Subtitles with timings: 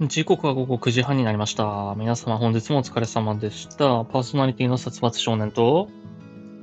[0.00, 1.96] 時刻は午後9時半になりました。
[1.96, 4.04] 皆様本日もお疲れ様でした。
[4.04, 5.88] パーソナリティの殺伐少年と、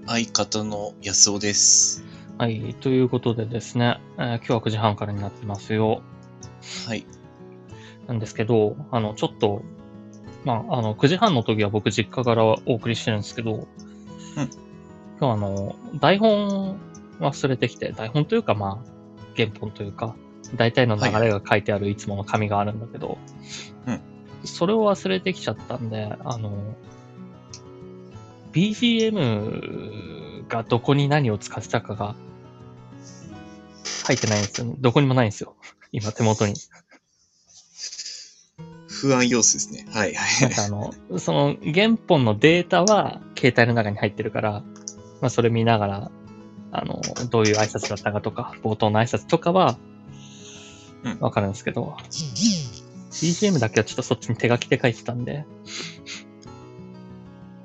[0.06, 2.06] 相方の安尾です。
[2.38, 6.02] はい、ということでですね、えー今日は9時半からになってますよ。
[6.88, 7.06] はい。
[8.08, 9.64] なんですけど、あの、ちょっと、
[10.46, 13.68] まあ、あの、9時半の時は僕実家からお送りしてるんですけど、
[15.20, 16.80] 今日あの、台本
[17.20, 18.90] 忘れてきて、台本というかまあ、
[19.36, 20.16] 原本というか、
[20.54, 23.18] 大体の流れが書いてあるいつもの紙があるんだけど、
[23.88, 24.02] うん
[24.44, 26.76] それを忘れてきちゃったんで、あの、
[28.54, 32.16] BGM がどこに何を使ってたかが
[34.08, 34.76] 書いてないんですよね。
[34.80, 35.56] どこにもないんですよ。
[35.92, 36.54] 今手元に。
[38.88, 39.86] 不安要素ですね。
[39.92, 40.54] はいはい。
[40.66, 44.64] あの、その原本のデータは携帯の中に入ってるから、
[45.22, 46.12] まあそれ見ながら、
[46.72, 49.95] あの、どういう挨拶だったかとか、冒頭の挨拶とかはうん、
[51.20, 51.96] わかるんですけど、
[53.12, 55.46] BGM だけはちょっとそっちに手書きで書いてたんで、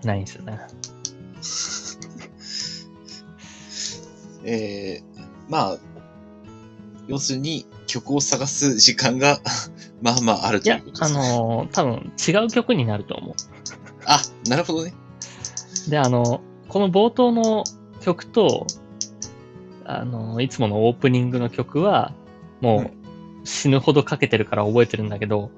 [0.04, 0.58] ないんですよね。
[4.44, 5.78] えー、まあ、
[7.06, 9.40] 要するに曲を探す時間が
[10.00, 11.38] まあまああるいやというこ、とあですね。
[11.38, 13.34] の、多分違う曲になると思
[14.06, 14.94] あ、なるほどね。
[15.88, 15.90] う。
[15.90, 17.64] で、あの、この冒頭の
[18.00, 18.66] 曲と、
[19.84, 22.14] あの、いつものオープニングの曲は、
[22.60, 22.99] もう
[23.50, 25.50] 死ぬほどかけてるから覚えてるんだけど、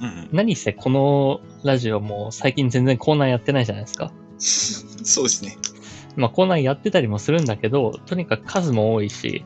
[0.00, 0.28] うんうん。
[0.32, 4.12] 何せこのラジオも最近全然コーナーやってないじゃないですか。
[4.38, 5.56] そうですね。
[6.16, 9.44] まあコーナーやってたりもするんだけど、とにかく数も多いし、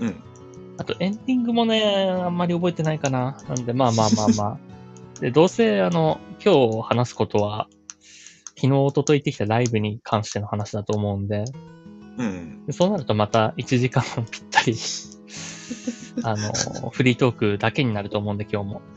[0.00, 0.16] うん。
[0.78, 3.36] あとエンディングもね、あんまり覚えてないかな。
[3.48, 4.58] なんでまあまあまあまあ。
[5.20, 7.68] で、どうせあの、今日話すことは、
[8.56, 11.44] 昨日、一昨日行ってきたライブに関しての話だと思うんで、
[12.18, 12.66] うん。
[12.66, 14.76] でそうなるとまた1時間ぴったり、
[16.22, 16.52] あの、
[16.90, 18.82] フリートークだけになると思うんで今日も。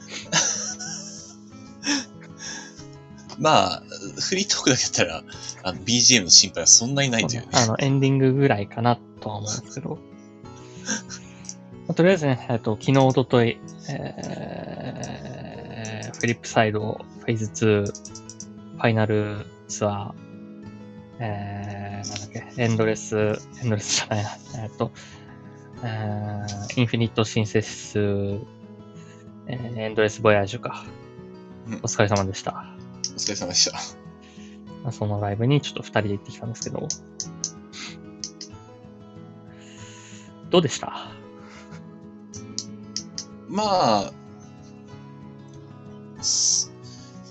[3.39, 3.83] まあ、
[4.19, 5.23] フリートークだけだったら、
[5.63, 7.47] あの、BGM の心配はそんなにないというね。
[7.53, 9.99] あの、エンディングぐらいかなとは思うんですけど。
[11.87, 13.59] まあとりあえずね、えっと、昨日、おととい、
[13.89, 20.13] えー、フリップサイド、フェーズ2、ファイナルツアー、
[21.19, 23.35] えー、なんだっけ、エンドレス、エ
[23.65, 24.29] ンドレスじゃないな、
[24.63, 24.91] えっと、
[25.83, 27.99] えー、インフィニットシンセシス、
[29.47, 30.85] えー、エンドレスボヤージュか。
[31.67, 32.65] うんお疲れ様でした。
[33.13, 33.77] お疲れ様でした。
[34.83, 36.87] まあ、そのライブにちょっと二人で行ってきたんですけど、
[40.49, 41.11] どうでした？
[43.47, 43.63] ま
[44.07, 44.13] あ、
[46.23, 46.71] す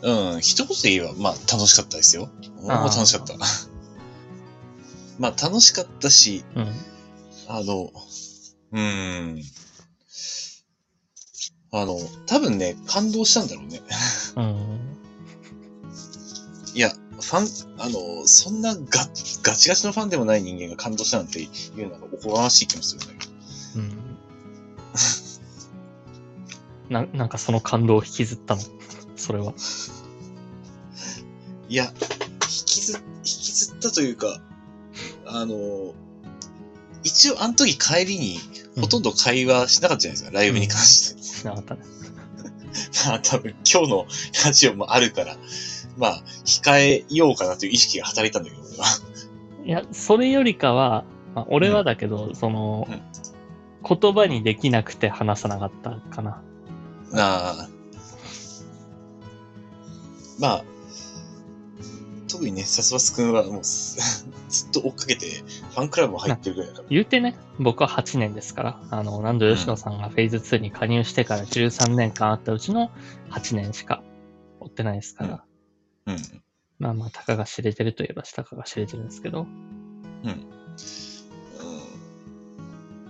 [0.02, 2.30] うん、一言で言えば、まあ、楽しかったですよ。
[2.62, 3.34] まあ、楽しかった。
[5.18, 6.68] まあ、楽しかったし、うん。
[7.48, 7.90] あの、
[8.72, 9.42] うーん。
[11.72, 13.80] あの、多分ね、感動したんだろうね。
[14.36, 14.96] うん。
[16.74, 23.32] いや、ファン、あの、そんなガガチガチのファンでもない人間が感動したなんていうのがおこがましい気もするんだけど。
[23.76, 24.16] うん。
[26.88, 28.62] な、なんかその感動を引きずったの？
[29.16, 29.54] それは。
[31.68, 31.90] いや、引
[32.66, 34.40] きず、引きずったというか、
[35.26, 35.94] あの、
[37.04, 38.40] 一応あの時帰りに
[38.80, 41.22] ほとんど会話しなかったじゃないですか、ライブに関して。
[41.22, 41.80] しなかったね。
[43.06, 44.06] まあ多分今日の
[44.44, 45.36] ラジオもあるから、
[45.96, 48.86] まあ控えようかなという意識が働いたんだけど、俺は。
[49.64, 51.04] いや、それよりかは、
[51.34, 53.02] まあ、俺はだけど、その、うん
[53.88, 56.42] 言葉にできなくて話さなかったかな。
[57.14, 57.68] ああ。
[60.38, 60.64] まあ、
[62.30, 66.88] 特にね、サスバス君はもうす ずっと追っかけて、ファンクラブも入ってるぐらいだから。
[66.90, 72.90] 言うてね、僕は8年ですから、あの、南條吉野さんがフェーズ2に加入してから13年間あったうちの
[73.30, 74.02] 8年しか
[74.60, 75.44] 追ってないですから、
[76.06, 76.16] うん。
[76.78, 79.46] まあまあ、たかが知れてるといえばたかが知れてるんですけど、
[80.24, 80.46] うん。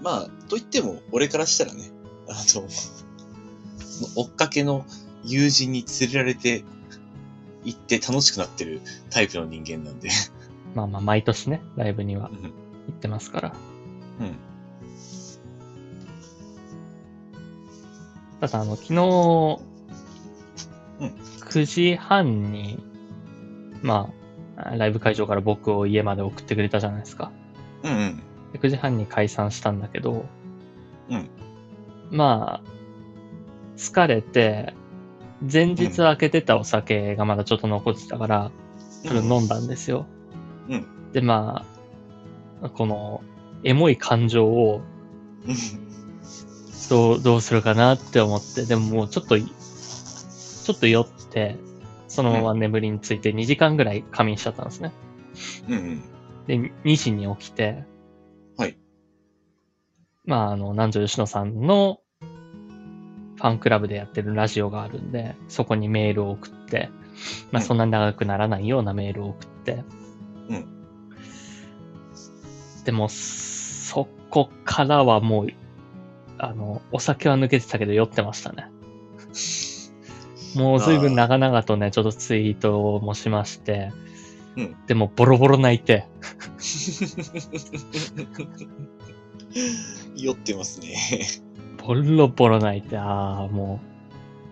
[0.03, 1.91] まあ、と言っても、俺からしたらね、
[2.29, 2.69] あの、そ の
[4.17, 4.87] 追っかけの
[5.25, 6.65] 友人に連れられて
[7.65, 8.81] 行って楽しくなってる
[9.11, 10.11] タイプの人間なんで。
[10.75, 12.51] まあまあ、毎年ね、ライブにはうん行
[12.91, 13.53] ってますから。
[14.21, 14.37] うん。
[18.41, 19.61] ただ、あの、昨日、
[21.01, 22.79] うん9時半に、
[23.83, 24.13] ま
[24.57, 27.33] あ、ライブ会場から僕を家まで送ってくれたじゃないですか。
[27.83, 28.23] うんうん。
[28.53, 30.27] で9時半に解散したんだけど、
[31.09, 31.29] うん。
[32.11, 32.71] まあ、
[33.77, 34.75] 疲れて、
[35.41, 38.51] 前日開けてたお酒がまだちょっと残ってたから、
[39.05, 40.07] それを飲んだんですよ。
[40.69, 41.65] うんで、ま
[42.63, 43.23] あ、この、
[43.65, 44.81] エモい感情を
[45.47, 45.91] うん
[46.91, 51.57] どう、どうするかなって思って、でももうちょっと、ちょっと酔って、
[52.09, 54.93] そのまま眠りについて2時間ぐらい仮眠しちゃったんですね。
[55.69, 56.03] うんうん。
[56.47, 57.85] で、2時に起きて、
[58.57, 58.77] はい。
[60.25, 62.00] まあ、あの、南條吉野さんの
[63.41, 66.91] ファンクラブでやってるラジオがあるんで、そこにメールを送って、
[67.51, 69.83] まあ、うんそんなに長くならないようなメールを送って、
[70.51, 70.67] うん。
[72.85, 75.49] でも、そこからはもう、
[76.39, 78.71] あの、お酒は抜けてたけど酔ってましたね。
[80.55, 83.93] もう随分長々とね、ちょっとツイートもしまして、
[84.57, 86.07] うんでもボロボロ泣いて、
[90.17, 90.97] 酔ってますね。
[91.85, 93.81] ボロボロ泣いて、ああ、も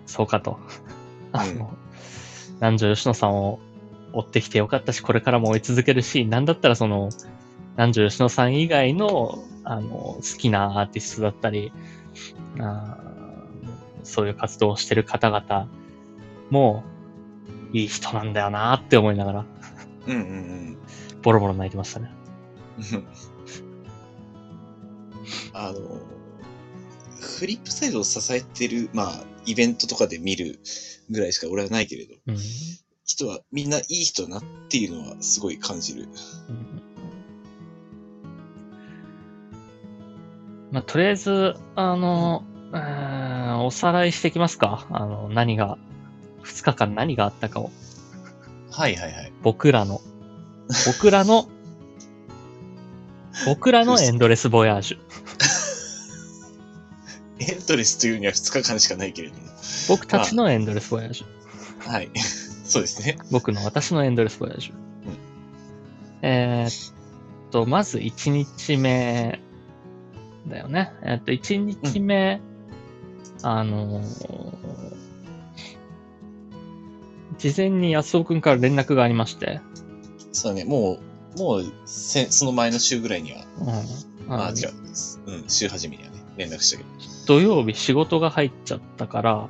[0.07, 0.59] う、そうかと。
[1.33, 1.77] あの、
[2.57, 3.61] 南條吉野さんを
[4.13, 7.11] 追ってきてよかったし、これからも追い続けるし、なんだったらその、
[7.73, 11.73] 南條吉野さん以外の、あの、好きなアーティストだったり、
[12.59, 13.09] あー
[14.05, 15.69] そういう活動をしてる方々
[16.51, 16.83] も、
[17.73, 19.45] いい人なんだよなって思いながら、
[20.07, 20.79] うんうん
[21.21, 22.11] ボロボロ泣いてましたね。
[22.93, 23.07] うん。
[25.53, 25.79] あの、
[27.39, 30.59] フリップサイドを支えてる、まあ、イベントとかで見る
[31.11, 32.37] ぐらいしか俺はないけれど、うん
[33.11, 36.09] 人はみんないい人だなっていうのはすごい感じる。
[36.51, 36.83] うん
[40.71, 42.79] まあ、とりあえず、あの、うー
[43.57, 44.87] んおさらいしていきますか？
[44.91, 45.79] あの、何が、
[46.45, 47.71] 2日間何があったかを。
[48.71, 49.33] はいはいはい。
[49.43, 50.03] 僕らの、
[50.87, 51.49] 僕らの、
[53.47, 54.99] 僕らのエンドレスボヤージュ。
[57.41, 59.43] エントレスというには2日間しかないけれども。
[59.89, 61.91] 僕たちのエンドレスボヤージュ。
[61.91, 62.11] はい。
[62.65, 63.19] そうですね。
[63.31, 64.73] 僕の私のエンドレスボヤージュ。
[66.23, 66.95] えーっ
[67.51, 69.41] と、まず1日目
[70.49, 70.93] だよね。
[71.03, 72.41] えーっと、1日目、
[73.43, 74.89] あのー
[77.39, 79.61] 事前に安尾くんから連絡がありまして、
[80.33, 80.65] そうだね。
[80.65, 80.99] も
[81.37, 84.73] う、もうせ、その前の週ぐらいには、うん、あ、あの違う。
[85.27, 86.89] うん、週初めにはね、連絡したけど。
[87.29, 89.49] 土曜日仕事が入っちゃったから、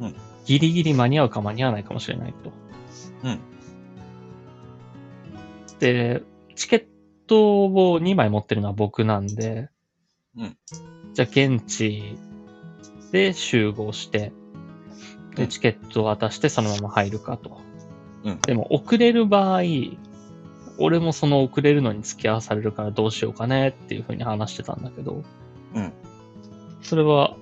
[0.00, 2.52] うんギリギリ間に合うか間に合わないかもしれないと。
[3.24, 3.40] うん。
[5.80, 6.22] で、
[6.54, 6.84] チケッ
[7.26, 9.68] トを2枚持ってるのは僕なんで、
[10.36, 10.56] うん。
[11.14, 12.16] じゃあ現地
[13.10, 14.30] で集合して、
[15.34, 17.60] で、うんチケットを渡してそのまま入るかと。
[18.22, 19.62] うんでも遅れる場合、
[20.78, 25.24] 俺もその遅れるのに付き合わされるからどうしようかねっていうふうに話してたんだけど、
[25.74, 25.92] うん。
[26.88, 27.36] それは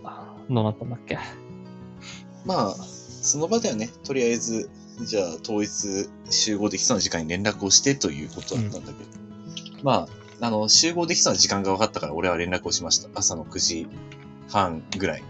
[0.50, 1.18] どうなったんだっけ？
[2.44, 4.70] まあ、その場ではね、とりあえず、
[5.06, 8.98] じゃあ当日集合できそうな時間に連絡をしてということだったんだけど、
[9.82, 10.06] ま
[10.40, 13.08] あ、あの、集合できそうな時間が分かったから俺は連絡をしました。
[13.14, 13.88] 朝の9時
[14.50, 15.22] 半ぐらい。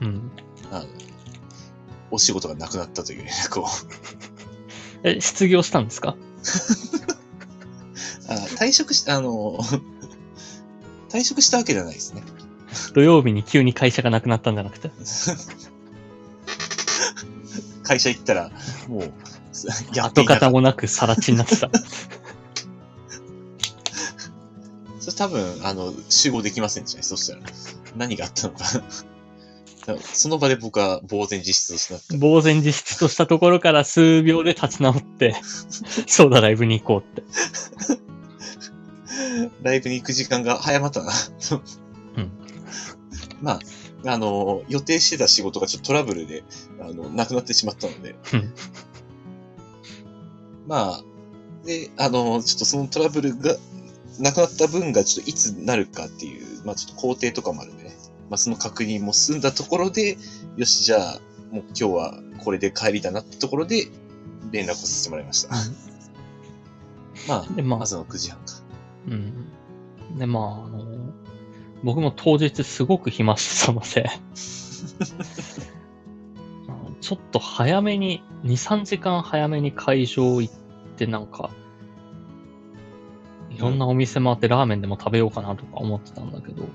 [0.00, 0.30] うん。
[0.72, 0.86] あの、
[2.10, 3.66] お仕事がなくなったという連絡を。
[5.04, 6.16] え、失業したんですか？
[8.28, 9.58] あ退職し、あの、
[11.08, 12.22] 退職したわけじゃないですね。
[12.94, 14.90] 土曜日に急に会社がなくなったんじゃなくて？
[17.82, 18.50] 会社行ったら、
[18.88, 19.02] もう、
[19.94, 20.24] やって跡。
[20.24, 21.70] 形もなくさら地になってた。
[25.00, 27.02] それ多分、あの、集合できませんでしたね。
[27.02, 27.42] そしたら。
[27.96, 28.64] 何があったのか。
[30.12, 32.18] その場で僕は呆然自失とした。
[32.18, 35.34] 呆然自失としたところから数秒で立ち直って、
[36.06, 37.22] そうだ、ライブに行こうって。
[39.62, 41.12] ライブに行く時間が早まったな。
[43.40, 46.44] うんまあ、あの、予定してた仕事がちょっとトラブルで、
[46.80, 48.16] あの、なくなってしまったので。
[48.34, 48.54] うん
[50.66, 51.04] まあ、
[51.64, 53.56] で、あの、ちょっとそのトラブルが、
[54.18, 57.96] なくなった分がちょっといつなるかっていう、まあちょっと工程とかもあるんでね。
[58.28, 60.18] まあその確認も済んだところで、
[60.56, 63.88] よし、じゃあ、もう今日はこれで帰りだなってところで、
[64.50, 65.54] 連絡をさせてもらいました。
[67.26, 68.44] まあ、で、まあ、朝の9時半か。
[69.08, 70.18] うん。
[70.18, 70.84] で、まあ、あの、
[71.82, 74.10] 僕も当日すごく暇してたので、
[77.00, 80.54] ちょっと早めに、2、3時間早めに会場行っ
[80.96, 81.50] て、なんか、
[83.50, 86.68] いろんなお店回ってラーメンでも食べようかなとか思ってたんだけど、ま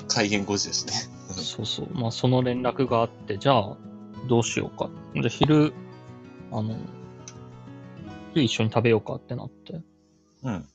[0.00, 0.92] あ、開演5時ですね。
[1.32, 1.88] そうそう。
[1.92, 3.76] まあ、その連絡があって、じゃあ、
[4.28, 4.90] どうしようか。
[5.14, 5.74] で、昼、
[6.50, 6.76] あの、
[8.34, 9.80] 一緒に食べようかってなって。
[10.42, 10.66] うん。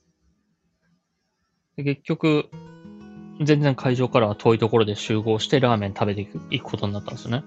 [1.76, 2.50] で結局、
[3.40, 7.44] 全然会場からは遠いところで集合してラーメン食べていく行くことになったんですよね。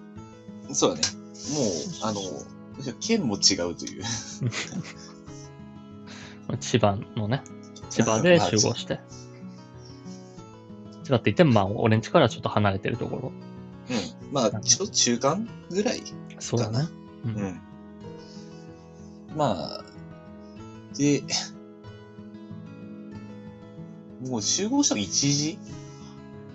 [0.72, 1.02] そうだね。
[1.54, 1.64] もう、
[2.02, 2.20] あの、
[3.00, 4.04] 県も違うという。
[6.60, 7.42] 千葉のね、
[7.90, 9.00] 千葉で集合して。
[11.04, 13.32] 千葉って言っても、まあ、俺ん家からちょっと離れてるところ。
[13.90, 14.32] うん。
[14.32, 16.02] まあ、ちょっと中間ぐらい。
[16.38, 16.86] そうだね。
[17.24, 17.28] う。
[17.28, 17.60] うんん。
[19.36, 19.84] まあ、
[20.96, 21.22] で、
[24.26, 25.58] もう集合したの1時？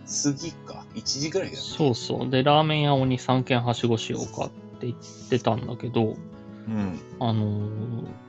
[0.07, 0.85] 過ぎか。
[0.95, 1.67] 1時ぐらいだよね。
[1.69, 2.29] そうそう。
[2.29, 4.49] で、ラーメン屋を2、3軒はしごしようかっ
[4.79, 6.15] て言ってたんだけど、
[6.67, 6.99] うん。
[7.19, 8.27] あのー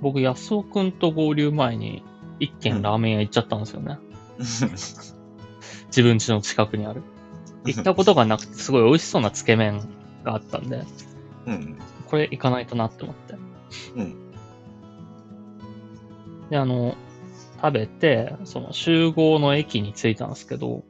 [0.00, 2.04] 僕、安尾くんと合流前に、
[2.38, 3.98] 一軒ラーメン屋行っちゃったんですよね。
[5.88, 7.02] 自分家の近くにある。
[7.64, 9.80] 行ったことがなくて、すごい美味しそうなつけ麺
[10.22, 10.84] があったんで、
[11.46, 11.78] うん。
[12.06, 13.34] これ行かないとなって思って。
[13.96, 14.16] うん。
[16.50, 16.96] で、あの、
[17.64, 20.84] 食べて、その集合の駅に着いたんですけど、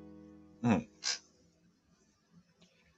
[0.64, 0.88] うん。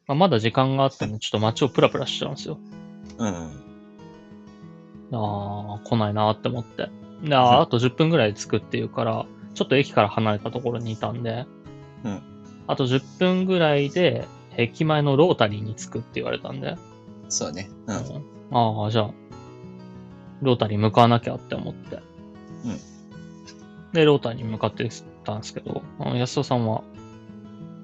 [0.06, 2.58] まあ、まだ時間があったんで、ちょっと街をプラプラしちゃうんですよ。
[3.18, 3.34] うん。
[5.12, 6.88] ああ、来ないなって思って。
[7.22, 11.44] で、あーあと10分ぐらいで着くっていうから、ちょっと駅から離れたところにいたんで、
[12.04, 12.22] うん
[12.68, 16.76] あと10分ぐらいで、駅前のロータリーに着くって言われたんで、
[17.28, 17.68] そうだね。
[17.86, 17.96] うん。
[18.56, 19.10] ああ、じゃあ、
[20.40, 21.96] ロータリー向かわなきゃって思って。
[22.64, 22.95] うん
[23.96, 24.88] で、ロータに向かって
[25.24, 26.84] たんですけど、安尾さんは、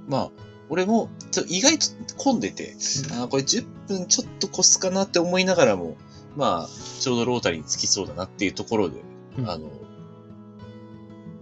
[0.07, 0.31] まあ、
[0.69, 2.75] 俺も、ちょ意外と混んでて、
[3.13, 5.97] あーこれ10分ちょっと越すかなって思いながらも、
[6.37, 6.69] まあ、
[7.01, 9.01] ちょうどロータリーに着きそうだなっていうところで、
[9.39, 9.71] うんあの、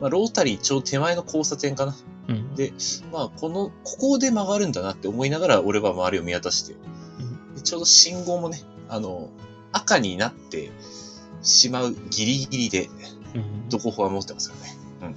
[0.01, 1.97] まあ、ロータリーちょうど手前の交差点かな。
[2.29, 2.55] うん。
[2.55, 2.73] で、
[3.13, 6.75] まあ、この、ここで曲がるんだなって思いながら、俺は周りを見渡して、
[7.57, 9.31] でちょうど信号もね、あの、
[9.73, 10.71] 赤になって
[11.43, 12.89] しまうギリギリで、
[13.35, 14.57] うんどこフォア持ってますか
[15.01, 15.17] らね。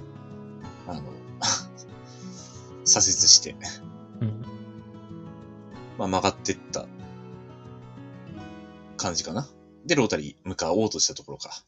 [0.86, 0.92] うん。
[0.92, 1.02] あの、
[2.84, 3.56] 左折して、
[4.20, 4.42] うん。
[5.98, 6.86] まあ、曲がってった
[8.96, 9.48] 感じかな。
[9.84, 11.62] で、ロータリー向かおうとしたところか。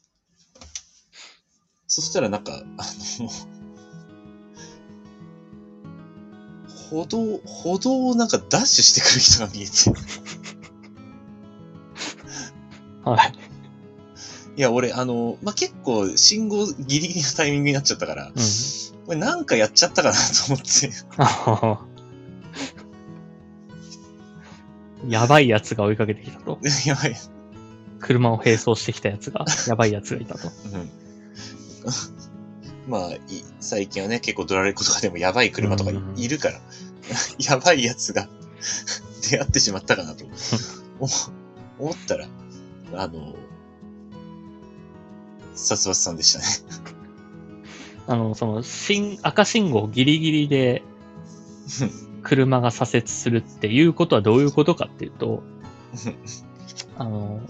[1.89, 2.85] そしたらなんか、あ
[3.19, 3.31] の、
[6.91, 9.73] 歩道、歩道をなんかダッシュしてくる人が見えて。
[13.05, 13.36] はい。
[14.57, 18.33] いや、俺、あの、まあ、結構信号ギリギリのタイミングになっちゃったから、うん。
[19.07, 20.91] これなんかやっちゃったかなと思って。
[21.19, 21.87] あはは
[25.09, 26.59] やばいやつが追いかけてきたと。
[26.87, 27.17] やばい。
[28.01, 30.49] 車を並走してきたやつが、やばいやつがいたと。
[30.49, 30.91] うん。
[32.89, 33.21] まあ、い
[33.61, 36.61] 最近はね、結構ドラレコとかでもやばい車とかいるから、
[37.39, 38.29] やばいやつが
[39.29, 40.25] 出会ってしまったかなと
[40.99, 41.09] 思
[41.79, 42.29] 思ったら、
[42.95, 43.35] あの、
[45.57, 46.45] さすばさんでしたね。
[48.07, 50.83] あの、その、新、赤信号ギリギリで
[52.23, 55.43] 車が左折するっていうことはどういうことかっていうと、
[56.97, 57.41] あの、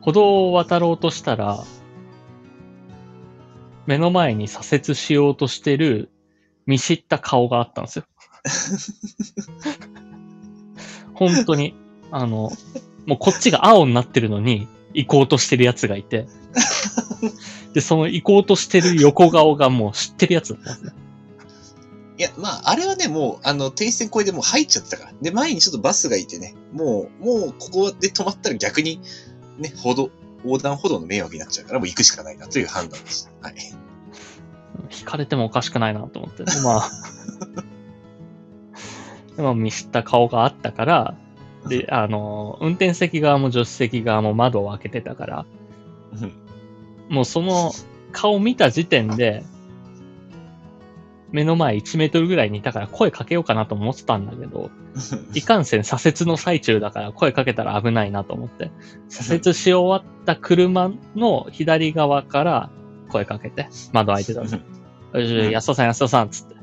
[0.00, 1.64] 歩道を渡ろうとしたら、
[3.86, 6.10] 目の前に左折しようとしてる
[6.64, 8.04] 見知った顔があったんですよ。
[11.14, 11.74] 本当に、
[12.10, 12.50] あの、
[13.06, 16.26] もうこっちが青になってるのに行こうとしてるやつがいて、
[17.74, 21.06] で、その行こうとしてる横顔がもう知ってるやつだったんですね。
[22.18, 25.12] いや、まあ、あれはね、もう、あの、停止線越えでもう入っちゃってたから。
[25.20, 29.02] で、前にちょっとバスがいてね、もう、もう、ここで止まったら逆に、
[29.58, 30.10] ね、歩道、
[30.42, 33.30] 横断歩道の迷惑になっちゃうから、もう行くしかないなという判断でした。
[33.42, 33.54] はい。
[34.98, 36.44] 引かれてもおかしくないなと思って。
[36.44, 36.90] でまあ、
[39.36, 41.18] でも見知った顔があったから、
[41.68, 45.46] で、 あの、運転席側も助手席側も窓を開けてたから、
[46.20, 46.46] うん
[47.08, 47.72] もうその
[48.12, 49.44] 顔見た時点で、
[51.32, 54.70] 目の前1メートルぐらいにいたから声かけようかなと思ってたんだけど、
[55.34, 58.70] いかんせん左折の最中だから声かけたら危ないなと思って、
[59.08, 62.70] 左折し終わった車の左側から
[63.10, 64.60] 声かけて、窓開いてたんですよ。
[65.50, 66.56] 安尾さん、安尾さん、つって。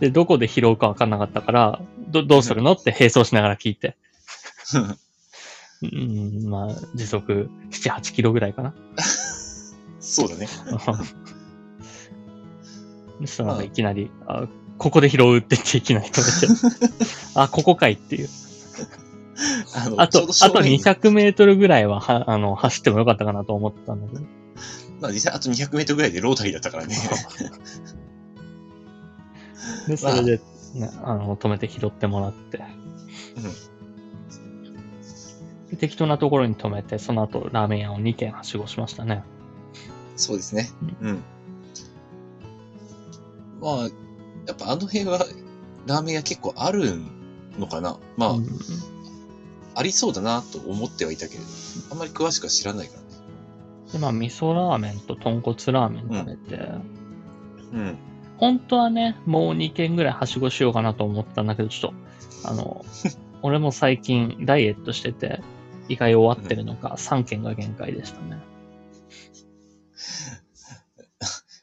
[0.00, 2.72] で、どこで拾うかわかんなかったから、ど、どうするの？
[2.72, 3.96] って並走しながら聞いて。
[5.80, 8.74] うん、まあ、時速7、8キロぐらいかな。
[10.00, 10.48] そうだね。
[13.20, 14.48] そしたらいきなり、あ、
[14.78, 16.88] ここで拾うって言っていきなり止めて。
[17.34, 18.28] あ、ここかいっていう。
[19.74, 20.78] あのあと、あと200。
[20.78, 24.22] 200メートルぐらいは、は、あの、走ってもよかったかなと思ってたんだけど。
[25.00, 26.96] まあ実際あと200メートルぐらいでロータリーだったからね。
[29.86, 30.40] で、それで、
[30.74, 32.62] ね、あの、止めて拾ってもらって。
[35.70, 39.22] で適当なところに止めて、その後、ラーメン屋を2軒はしごしましたね。
[40.16, 40.70] そうですね。
[41.00, 41.22] うん。
[43.60, 43.82] まあ、
[44.46, 45.24] やっぱあの辺は、
[45.86, 46.94] ラーメン屋結構ある
[47.58, 47.98] のかな。
[48.16, 48.46] まあ、うん
[49.78, 51.46] ありそうだなと思ってはいたけれど、
[51.92, 53.06] あんまり詳しくは知らないからね。
[53.92, 56.68] で、まあ、味噌ラーメンと豚骨ラーメン食べて、
[57.72, 57.98] うん。
[58.38, 62.84] 本当はね、もう2軒ぐらいはしごしようかなと思ったんだけど、ちょっと、あの、
[63.42, 65.40] 俺も最近ダイエットしてて、
[65.88, 68.38] 意外終わってるのか、3軒が限界でしたね。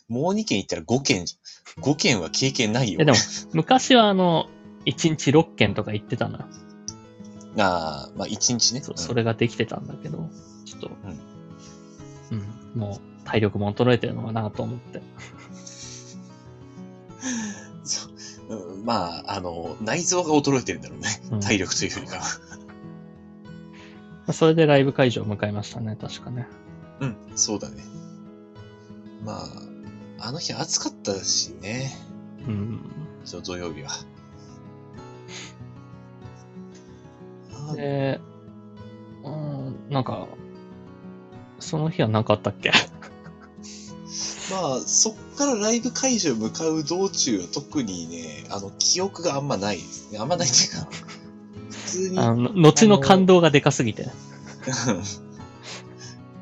[0.08, 1.84] もう2軒行ったら5軒じゃん。
[1.84, 2.98] 5軒は経験ないよ。
[2.98, 3.18] いやでも、
[3.54, 4.48] 昔はあの、
[4.86, 6.46] 1日6軒とか行ってたのよ。
[7.58, 8.82] ああ、まあ1日ね。
[8.82, 10.30] そうんそれができてたんだけど、
[10.66, 10.92] ちょっと、
[12.32, 15.02] うん、もう体力も衰えてるのかなと思って。
[18.86, 21.10] まあ、あの、内臓が衰えてるんだろうね。
[21.32, 22.22] うん体力というよりかは。
[22.22, 22.28] ま
[24.30, 26.48] あそれでライブ会場を迎えましたね、確かね。
[27.00, 27.84] うん、そうだね。
[29.24, 29.48] まあ、
[30.20, 31.92] あの日暑かったしね。
[32.48, 32.82] うん。
[33.26, 33.90] その土曜日は。
[37.76, 38.22] で、
[39.24, 40.28] うん、なんか、
[41.60, 42.72] その日は何かあったっけ？
[44.52, 50.20] まあ、そっからライブ会場向かう道中は特にね、あの、記憶があんまないですね。
[50.20, 50.88] あんまないっていうか、
[51.72, 54.08] 普通に、あの、後の感動がでかすぎて。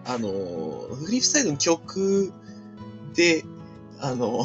[0.05, 2.33] あの、フリープサイドの曲
[3.13, 3.45] で、
[3.99, 4.43] あの、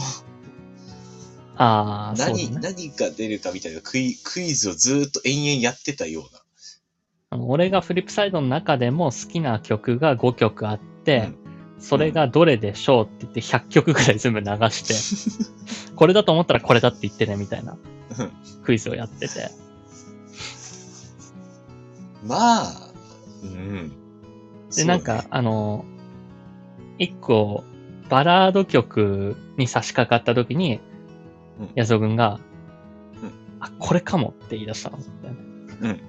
[1.56, 2.60] あ何、ね。
[2.60, 7.38] 何が出るかみたいなクイクイズをずーっと延々やってたような。
[7.44, 11.32] 俺がフリップサイドの中でも好きな曲が5曲あって、
[11.80, 17.76] それがどれでしょうって言って100曲ぐらい全部流して、 これだと思ったらこれだって言ってねみたいな
[18.18, 18.32] うん
[18.64, 19.50] クイズをやってて。
[22.26, 22.90] まあ、
[23.42, 23.92] うん。
[24.74, 25.84] で、なんか、あの、
[26.98, 27.64] 一個、
[28.08, 30.80] バラード曲に差し掛かった時に
[31.60, 32.40] うん、安んが、
[33.22, 34.98] うんあ、これかもって言い出したの。
[35.80, 36.00] うん、うん、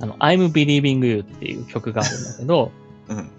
[0.00, 2.70] あの、I'm Believing You っていう曲があるんだけど、
[3.08, 3.30] うん。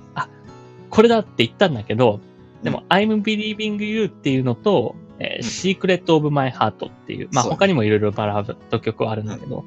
[0.94, 2.20] これだって言ったんだけど、
[2.62, 9.65] でうも、I'm Believing You っていうのと、えーうん Secret of My Heart っていう、まあ他にもいろいろバラード曲はあるんだけど、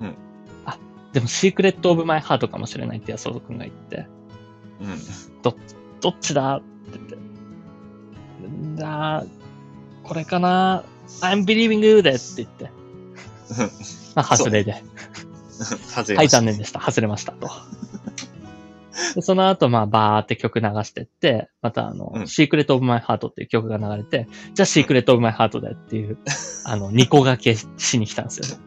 [0.00, 0.14] うんうん
[0.64, 0.76] あ、
[1.12, 4.08] でも Secret of My Heart かもしれないって安尾くんが言って、
[4.80, 4.98] うん。
[6.00, 7.16] どっちだって言って。
[8.76, 9.24] じゃあ、
[10.02, 10.82] これかな
[11.20, 12.70] ?I'm believing you でって言って。
[14.16, 14.72] まあ、外れで。
[14.72, 14.82] はい、
[15.58, 16.80] 外れました残念でした。
[16.80, 17.32] 外れました。
[17.32, 17.48] と。
[19.14, 22.22] でその後、まあ、バーって曲流してって、またあの、うん。
[22.22, 26.18] Secret of My Heart っていう曲が流れて、じゃあ Secret of My Heart だよっていう、
[26.64, 28.56] あの、2個掛けしに来たんですよ。
[28.56, 28.62] ね。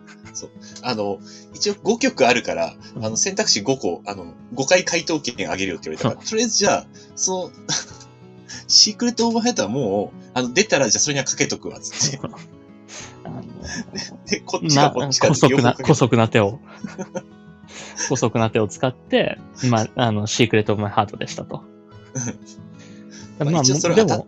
[0.83, 1.19] あの、
[1.53, 3.05] 一応5曲あるから、うん。
[3.05, 7.51] あの、選択肢5個、あの、5回回答権あげるよって言われたから、とりあえずじゃあ、その、
[8.67, 12.19] シークレットオーバーヘッドはもう、あの、出たらじゃあそれにはかけとくわ、つって。
[13.23, 13.43] あの、
[14.25, 16.59] で、こっちな、かこっちか古速な、両方かけ古速な手を、
[18.07, 19.37] 古速な手を使って、
[19.69, 21.63] まあ、あの、シークレットオブマイハートでしたと。
[23.39, 24.27] まあ一応それでも、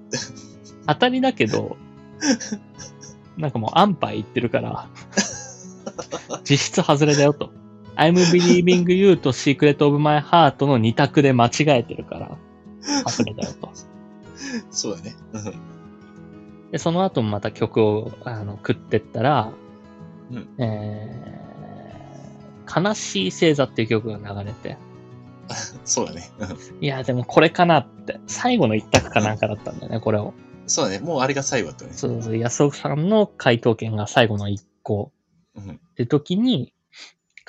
[0.88, 1.78] 当たりだけど、
[3.38, 4.88] なんかもう安牌言ってるから、
[6.44, 7.52] 実質外れだよと。
[7.96, 12.38] I'm believing you と Secret of my heart の二択で間違えてるから、
[13.06, 13.72] 外れだよと。
[14.72, 15.16] そうだね。
[15.34, 15.80] うん
[16.72, 19.52] で、その後もまた曲をあの食ってったら、
[20.32, 21.39] うんえー、
[22.76, 24.78] 悲しい星座っていう曲が流れて、
[25.86, 26.30] そうだね。
[26.40, 26.84] うん。
[26.84, 30.34] いや、でもこれかなって、最後の一択かなんかだったんだよね、これを。
[30.68, 31.00] そうだね。
[31.00, 31.92] もうあれが最後だったね。
[31.94, 35.12] そうそう、安尾さんの回答権が最後の一個。
[35.56, 35.72] うん。
[35.72, 36.74] って時に、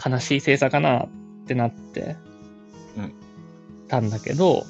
[0.03, 1.09] 悲しい星座かなっ
[1.47, 2.17] てなって、
[2.97, 3.15] うん。
[3.89, 4.65] たんだけど、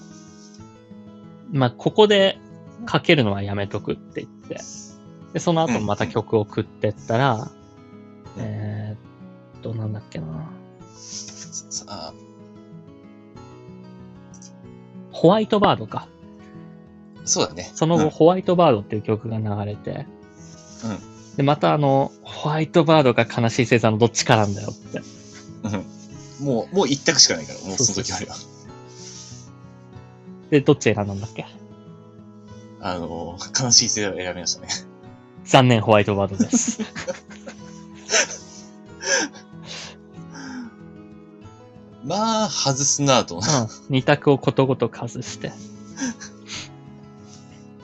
[1.52, 2.38] まあ、ここで
[2.86, 4.58] かけるのはやめとくって言って、
[5.32, 7.48] で、その後また曲を食ってったら、うん。
[8.38, 9.09] えーっ
[9.60, 10.50] と、なんだっけな。
[10.96, 12.14] さあ、
[15.12, 16.08] ホワイトバードか。
[17.24, 17.70] そうだね。
[17.74, 20.06] その後、うんホワイトバードっていう曲が流れて、
[20.84, 20.88] う
[21.34, 25.00] んで、またあの、ホワイトバードが悲しい星座のどっちかなんだよって。
[26.40, 26.44] うん。
[26.44, 28.34] もう、もう一択しかないから、もうその時あれは。
[30.50, 31.46] で、どっち選んだんだっけ？
[32.80, 34.68] あの、悲しい世代を選びましたね。
[35.44, 36.80] 残念、ホワイトバードです。
[42.04, 43.36] まあ、外すなと。
[43.36, 43.42] うん。
[43.88, 45.52] 二択をことごとく外して。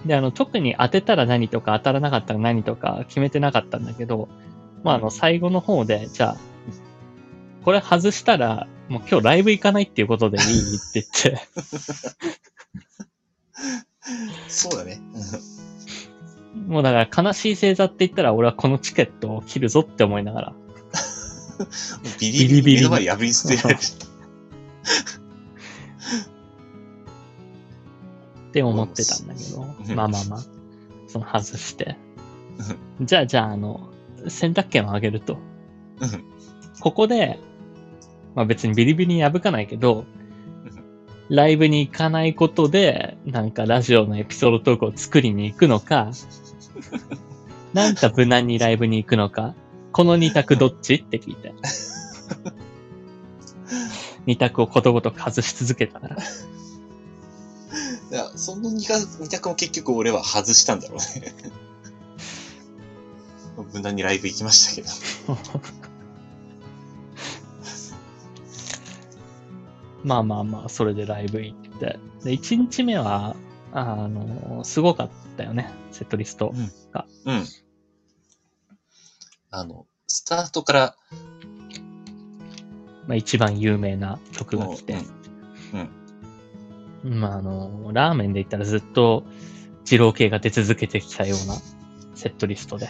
[0.04, 4.28] で、あの、特に当てたら何とか当たらなかったら何とか決めてなかったんだけど、
[4.84, 6.36] まあ、あの、最後の方で、じゃあ、
[7.64, 10.76] これ外したら、もう今日ライブ行かないっていうことでいい？
[10.76, 11.48] って言って、
[14.46, 15.00] そうだね。
[16.68, 20.52] もうだから悲しい星座って言ったら俺はこのチケットを切るぞって思いながら、
[22.20, 23.80] ビリビリ目の前破り捨てられる。
[28.48, 30.40] って思ってたんだけど、うんまあまあまあ、
[31.08, 31.96] その外して。
[33.02, 33.90] じゃあ、じゃあ、あの、
[34.28, 35.38] 選択権をあげると。
[36.00, 36.24] うん。
[36.80, 37.38] ここで、
[38.34, 40.04] まあ別にビリビリに破かないけど、
[41.28, 46.12] ライブに行かないことで、なんかラジオのエピソードトークを作りに行くのか、
[47.74, 49.54] なんか無難にライブに行くのか、
[49.96, 50.96] この二択どっち？
[50.96, 51.54] って聞いて。
[54.26, 56.16] 二択をことごとく外し続けたから。
[56.16, 56.18] い
[58.10, 61.32] や、その二択二択も結局俺は外したんだろうね。
[63.72, 64.88] 無難にライブ行きましたけど。
[70.04, 71.98] まあまあまあ、それでライブ行って。
[72.22, 73.34] で、1日目は、
[73.72, 76.52] あの、すごかったよね、セットリスト。
[77.24, 77.46] うん。
[79.50, 80.96] あの、スタートから、
[83.06, 84.96] まあ一番有名な曲が来て。
[87.04, 89.24] まああの、ラーメンで言ったらずっと
[89.84, 91.54] 二郎系が出続けてきたような
[92.14, 92.88] セットリストで。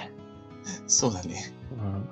[0.86, 1.52] そうだね。
[1.78, 2.08] うん、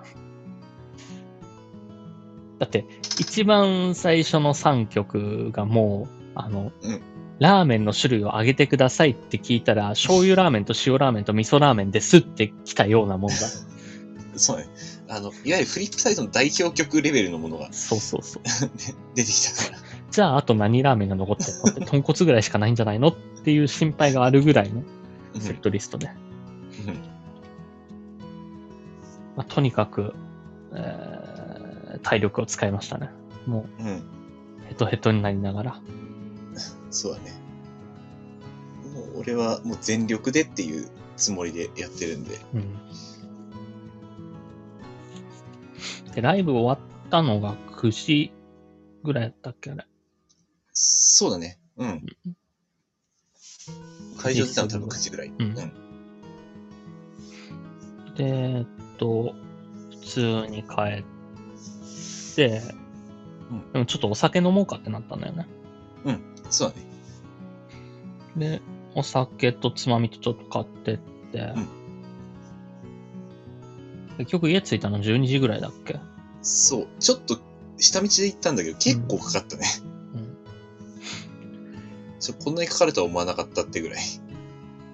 [2.58, 2.84] だって、
[3.18, 7.02] 一番最初の3曲がもう、あの、うん
[7.40, 13.36] ラーメンの種類を上げてくださいって聞いたら、醤油ラーメンと塩ラーメンと味噌ラーメンですってきたようなもんだ。
[14.36, 14.68] そうね。
[15.08, 18.42] あの、いわゆるフリップサイドの代表曲レベルのものがそうそうそう。
[19.14, 19.78] 出てきたから。
[20.10, 21.72] じゃあ、あと何ラーメンが残ってんの？
[21.72, 23.08] って、豚骨ぐらいしかないんじゃないの？
[23.08, 24.82] っていう心配があるぐらいの
[25.34, 26.08] うんセットリストで。
[26.86, 26.94] うん
[29.36, 30.14] まあ、とにかく、
[30.72, 31.24] えー
[32.02, 33.08] 体力を使いましたね。
[33.46, 33.86] もうん。
[33.86, 34.02] う、
[34.68, 35.80] ヘトヘトになりながら。
[36.90, 37.32] そうだね。
[38.92, 42.38] もう俺はもう全力でっていうつもりでやってるんで。
[42.54, 42.64] うん。
[46.14, 48.32] で、ライブ終わったのが9時
[49.02, 49.84] ぐらいやったっけあれ。
[50.72, 51.58] そうだね。
[51.76, 52.06] うん。
[54.18, 55.32] 会場出たの多分9時ぐらい。
[55.38, 55.54] うん
[58.16, 59.34] で、えっと、
[59.90, 62.62] 普通に帰って、
[63.50, 65.46] うんでもちょっとお酒飲もうかってなったんだよね。
[66.50, 66.86] そうだね。
[68.36, 68.62] で、
[68.94, 70.98] お酒とつまみとちょっと買ってっ
[71.32, 71.68] て、ん
[74.18, 75.98] 結局家着いたの12時ぐらいだっけ？
[76.42, 76.86] そう。
[77.00, 77.38] ちょっと
[77.78, 79.66] 下道で行ったんだけど、結構かかったね。
[80.14, 80.36] うん。
[82.20, 83.98] ちょこんなにかかるとは思わなかったってぐらい。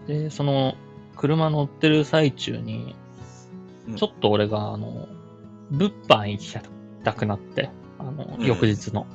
[0.07, 0.75] で、その、
[1.17, 2.95] 車乗ってる最中に、
[3.89, 5.09] うんちょっと俺が、あの、
[5.71, 6.57] 物販行き
[7.03, 9.07] たくなって、あの、うん翌日の、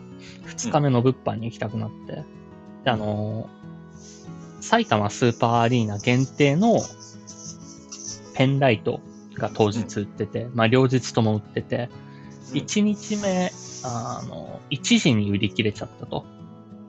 [0.44, 2.24] 二日目の物販に行きたくなって、
[2.84, 3.50] で、あの、
[4.60, 6.80] 埼玉スーパーアリーナ限定の
[8.36, 9.00] ペンライト
[9.36, 12.06] が当日売ってて、まあ両日とも売ってて、うん
[12.54, 13.52] 1日目、
[13.84, 16.26] あの、1時に売り切れちゃったと。
[16.30, 16.36] うん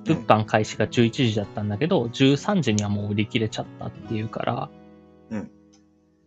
[0.07, 4.71] 物販開始が11時だったんだけど、13時にはもう売り切れちゃったっていうから、
[5.31, 5.51] うん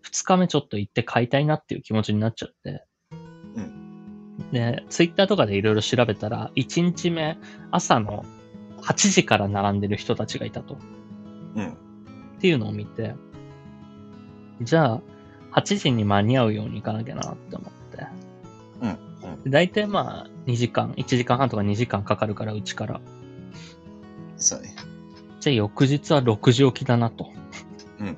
[0.04, 2.84] 2日目ちょっと行って買いたいなっていう気持ちになっちゃって。
[4.52, 7.38] うで、ツイッターとかでいろいろ調べたら、1日目、
[7.72, 8.26] 朝の
[8.82, 10.78] 8時から並んでる人たちがいたと。
[11.56, 11.70] うん。
[11.70, 11.76] っ
[12.40, 13.16] ていうのを見て、
[14.62, 15.02] じゃあ、
[15.52, 18.08] 8時に間に合うように行かなきゃなって思って。
[18.82, 18.90] うん。
[19.32, 19.44] うん。
[19.44, 23.02] で大体まあ、2時間、1時間半とか2時間かかるから、うちから。
[24.38, 24.76] そうだね。
[25.40, 27.32] じゃあ翌日は6時起きだなと。
[28.00, 28.16] うん。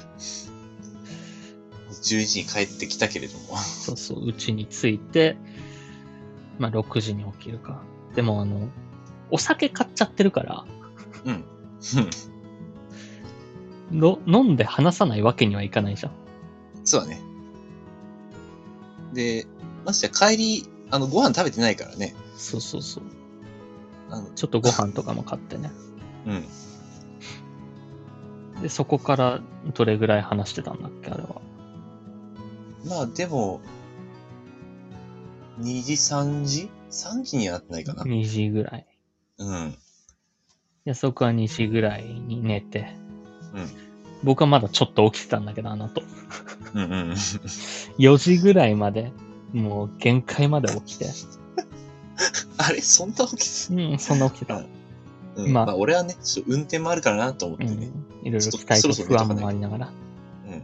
[1.89, 3.57] 11時に帰ってきたけれども。
[3.57, 5.37] そうそう、うちに着いて、
[6.57, 7.81] まあ6時に起きるか。
[8.15, 8.69] でもあの、
[9.29, 10.65] お酒買っちゃってるから、
[11.25, 11.45] うん。
[13.91, 16.13] の飲んで話さないわけにはいかないじゃん。
[16.83, 17.21] そうだね。
[19.13, 19.45] で、
[19.85, 22.15] ましてや帰り、あの、ご飯食べてないからね。
[22.35, 23.03] そうそうそう。
[24.09, 25.71] あの、ちょっとご飯とかも買ってね。
[26.25, 26.47] うん。
[28.61, 29.41] で、そこから
[29.73, 31.41] どれぐらい話してたんだっけ、あれは。
[32.85, 33.61] まあでも、
[35.59, 38.03] 2時、3時 ?3 時にはなってないかな。
[38.03, 38.87] 2時ぐらい。
[39.37, 39.75] うん。
[40.85, 42.95] で、そこは2時ぐらいに寝て。
[43.53, 43.90] うん
[44.23, 46.01] 僕はまだちょっと起きてたんだけど、あの後。
[46.73, 47.11] うんうん。
[47.97, 49.11] 4時ぐらいまで、
[49.53, 51.07] もう限界まで起きて。
[52.57, 54.63] あれそんな起きてうん、そんな起きてた。
[55.35, 56.15] うん、まあまあ、俺はね、
[56.47, 57.91] 運転もあるからなと思ってうんね。。
[58.23, 59.93] いろいろ期待と不安もありながら。
[60.45, 60.63] うん。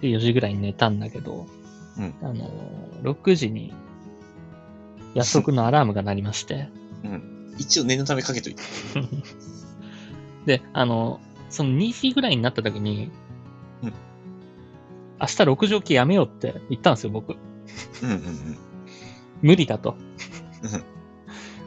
[0.00, 1.46] で、4時ぐらいに寝たんだけど、
[1.98, 3.72] うんあのー、6時に、
[5.14, 6.68] 約束のアラームが鳴りまして、
[7.04, 7.54] うん。
[7.58, 8.62] 一応念のためかけといて。
[10.46, 13.10] で、あの、その2時ぐらいになった時に、
[13.82, 13.92] うん
[15.20, 17.32] 明日6時起きやめようって言ったんですよ、僕。
[17.32, 18.58] うんうんうん。
[19.42, 19.96] 無理だと。
[20.62, 20.98] うん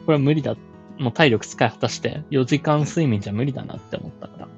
[0.06, 0.56] これは無理だ。
[0.98, 4.48] もう体力使い果たして、4時間睡眠じゃ無理だなって思ったから。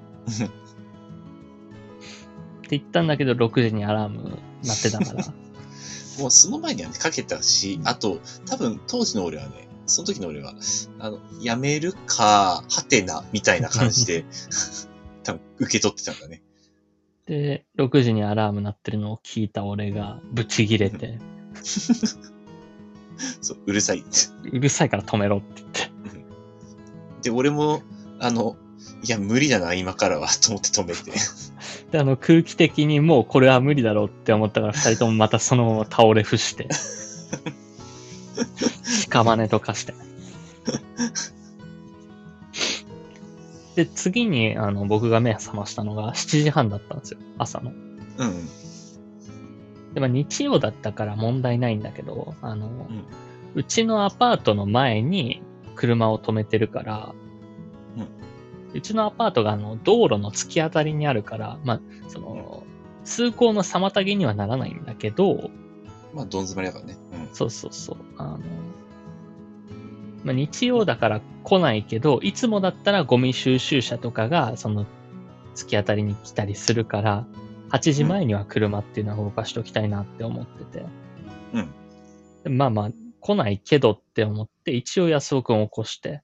[2.71, 5.25] 言ったんだけど、6時にアラーム鳴ってたから。
[6.19, 10.55] もうその前にはね、かけたし、あと、多分当時の俺はね、その時の俺は、
[10.99, 14.25] あの、やめるか、はてな、みたいな感じで、
[15.25, 16.43] 多分受け取ってたんだね。
[17.27, 21.19] で、6時にアラーム鳴ってるのを聞いた俺がブチギレて、
[23.41, 24.09] そう、うるさいって。
[24.51, 25.91] うるさいから止めろって言って。
[27.23, 27.83] で、俺も、
[28.21, 28.57] あの、
[29.03, 31.13] いや、無理だな、今からは、と思って止めて。
[31.91, 36.69] で、あの、空気的にもうこれは無理だろうって思ったから、二人ともまたそのまま倒れ伏して。
[39.09, 39.95] 屍とかして。
[43.75, 47.21] で、次に、あの、僕が目を覚ましたのが7時半だったんですよ。
[47.39, 47.71] 朝の。
[47.71, 48.49] うん。
[49.95, 52.89] で、まあ、日曜だったから問題ないんだけど、あの、
[53.55, 55.43] うちのアパートの前に
[55.75, 57.15] 車を止めてるから、
[58.75, 62.65] うちのアパートがあの、道路の突き当たりにあるから、まあ、その、
[63.05, 65.51] 通行の妨げにはならないんだけど、
[66.13, 66.99] まあ、どん詰まりだからね。
[67.29, 67.35] うん。
[67.35, 67.97] そうそうそう。
[68.19, 68.39] あの、
[70.25, 74.87] まあ、日曜だから来ないけど、いつもだったらゴミ収集車とかが、その、
[75.55, 77.27] 突き当たりに来たりするから、
[77.71, 80.85] 8時前には車っていうのは動かしておきたいなって思ってて。
[81.53, 81.71] うん
[82.43, 86.23] でまあまあ、来ないけどって思って、一応安尾くんを起こして、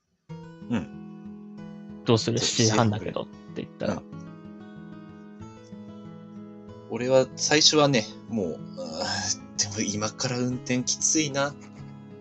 [0.71, 0.89] うん。
[2.05, 2.39] どうする？
[2.39, 4.03] そう ?7 時半だけどって言ったら、
[6.91, 8.59] 俺は最初はね、もう、
[9.59, 11.55] でも今から運転きついな。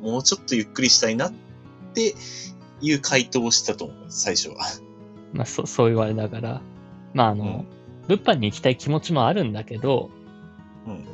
[0.01, 1.33] もうちょっとゆっくりしたいなっ
[1.93, 2.15] て
[2.81, 4.57] いう回答をしたと思う、最初は。
[5.33, 6.61] まあそ そう言われながら、
[7.13, 10.09] まああの、うん物販に行きたい気持ちもあるんだけど、
[10.87, 11.05] うん。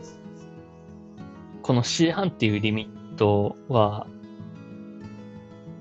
[1.61, 4.07] この C 半っていうリミットは、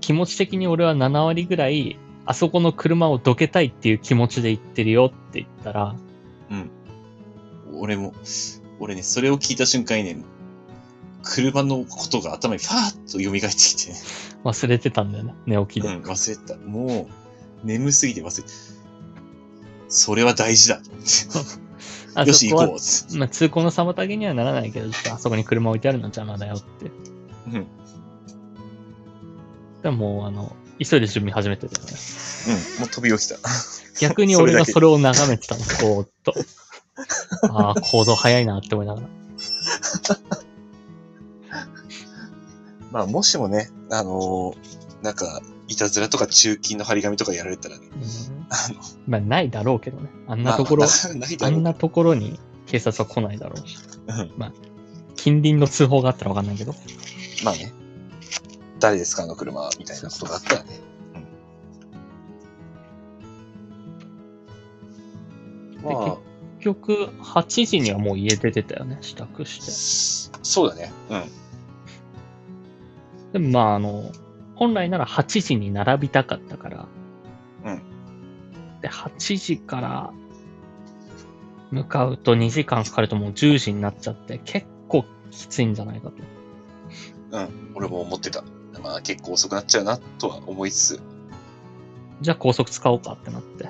[0.01, 5.95] 気持ち的に俺は7割ぐらい、あそこの車をどけたいっていう気持ちで言ってるよって言ったら、
[7.79, 8.13] 俺も、
[8.81, 10.25] 俺ね、それを聞いた瞬間にね、
[11.23, 13.93] 車のことが頭にファーッと蘇ってきて、
[14.45, 15.89] 忘れてたんだよね、寝起きで。
[15.89, 16.57] うん、忘れてた。
[16.59, 17.09] も
[17.63, 18.49] う、眠すぎて忘れて
[19.89, 20.81] それは大事だ
[22.25, 23.17] よし、行こう。
[23.17, 26.91] まあ、通行の妨げにはならないけど、ちょっとあそこに車置いてあるの邪魔だよって。
[27.47, 27.67] うん。
[29.83, 31.93] でももう、あの、急いで準備始めてたよね。
[32.77, 33.37] うん、もう飛び起きた。
[34.01, 36.35] 逆に俺がそれを眺めてたの、ぼーっと。
[37.51, 39.09] ああ、行動早いなって思いながら。
[42.93, 50.09] まあ、もしもね、あのーなんか、いたずらとか中金の張り紙とかやられたらね、うんあの、まあ、ないだろうけどね。
[50.27, 50.89] あんなところ、ま
[51.47, 53.79] あんなところに警察は来ないだろうし。
[54.09, 54.53] うん
[55.17, 56.75] 近隣の通報があったらわかんないけど。
[57.45, 57.73] まあね、
[58.79, 60.81] 誰ですか、あの車は、みたいなことがあったらね。
[65.79, 65.83] うん。
[65.83, 66.17] まあ、
[66.59, 68.99] 結局、8時にはもう家出てたよね。
[69.01, 70.41] 支度して。
[70.43, 70.93] そうだね。
[71.11, 71.44] うん。
[73.35, 74.13] でもまあ、あの、
[74.55, 76.87] 本来なら8時に並びたかったから。
[77.65, 77.83] うん。
[78.81, 80.13] で、8時から
[81.73, 86.15] 向かうと2時間かかるともう10時になっちゃって、結構きついんじゃないかと。
[87.33, 87.73] うん。
[87.75, 88.45] 俺も思ってた。
[88.81, 91.03] まあ、結構遅くなっちゃうな、とは思いつつ。
[92.21, 93.69] じゃあ高速使おうかってなって。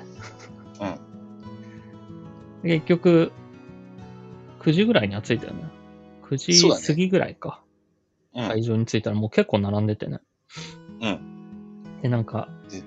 [2.63, 2.69] うん。
[2.69, 3.31] 結局、
[4.59, 5.63] 9時ぐらいには着いたよね。
[6.29, 7.64] 9そうだね時過ぎぐらいか。
[8.35, 8.47] うん。
[8.47, 10.19] 会場に着いたらもう結構並んでてね。
[11.01, 12.01] うん。
[12.01, 12.83] で、なんかで、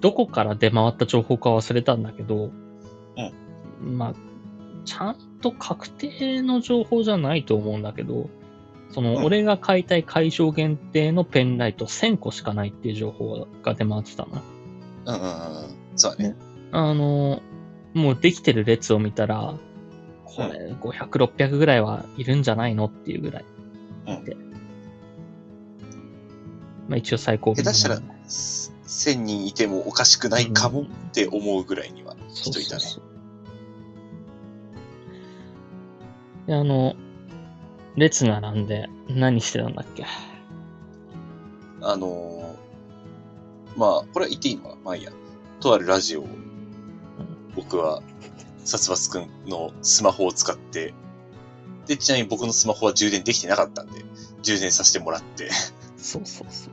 [0.00, 2.50] どこから出回った情報か忘れたんだけど、
[3.80, 4.14] まあ、
[4.84, 8.28] ちゃんと確定の情報じゃないと思うんだけど、
[8.90, 14.42] その、うん俺が買いたい会場限定のペンライト1000個しかないっていう情報が出回ってたの。
[15.06, 15.76] うんうんうん。
[15.96, 16.36] そうだね。
[16.72, 17.42] あの、
[17.92, 19.54] もうできてる列を見たら、
[20.24, 23.44] これ500、600ぐらいはいるんじゃないのっていうぐらい。
[24.06, 24.24] うん。
[24.24, 24.36] で
[26.88, 28.14] まあ一応最高下手したらのもの。
[28.14, 32.80] ね1000人いてもおかしくないかもって思うぐらいには人いたね。
[32.80, 33.02] そうそうそう。
[36.46, 36.94] で、あの、
[37.96, 40.04] 列並んで何してたんだっけ？
[41.80, 44.76] あのーまあ、これは言っていいのかな？
[44.84, 45.12] まあいいや。
[45.60, 46.28] とあるラジオを、
[47.56, 48.02] 僕は、
[48.64, 50.92] 殺伐くんのスマホを使って、
[51.86, 54.04] で、ちなみに僕のスマホは充電できてなかったんで、
[54.42, 55.50] 充電させてもらって、
[55.96, 56.70] そうそうそ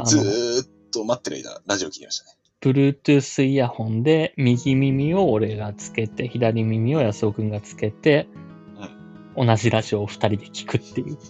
[0.00, 0.06] う。
[0.06, 2.36] ずーっと待ってる間、ラジオ聞きましたね。
[2.62, 8.28] Bluetooth イヤホンで右耳を俺がつけて、左耳を安尾くんがつけて、
[9.36, 11.18] 同じラジオを二人で聞くっていう。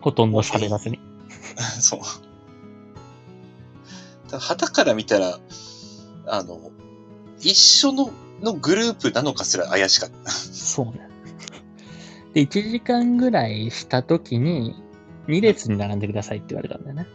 [0.00, 0.98] ほとんど喋らずに。
[1.80, 2.00] そう。
[4.28, 5.40] ただ、旗から見たら、
[6.26, 6.70] あの、
[7.40, 8.10] 一緒の、
[8.42, 10.30] のグループなのかすら怪しかった。
[10.30, 11.08] そうね。
[12.34, 14.74] で、1時間ぐらいした時に、
[15.26, 17.06] 2列に並んでくださいって言われたんだよね。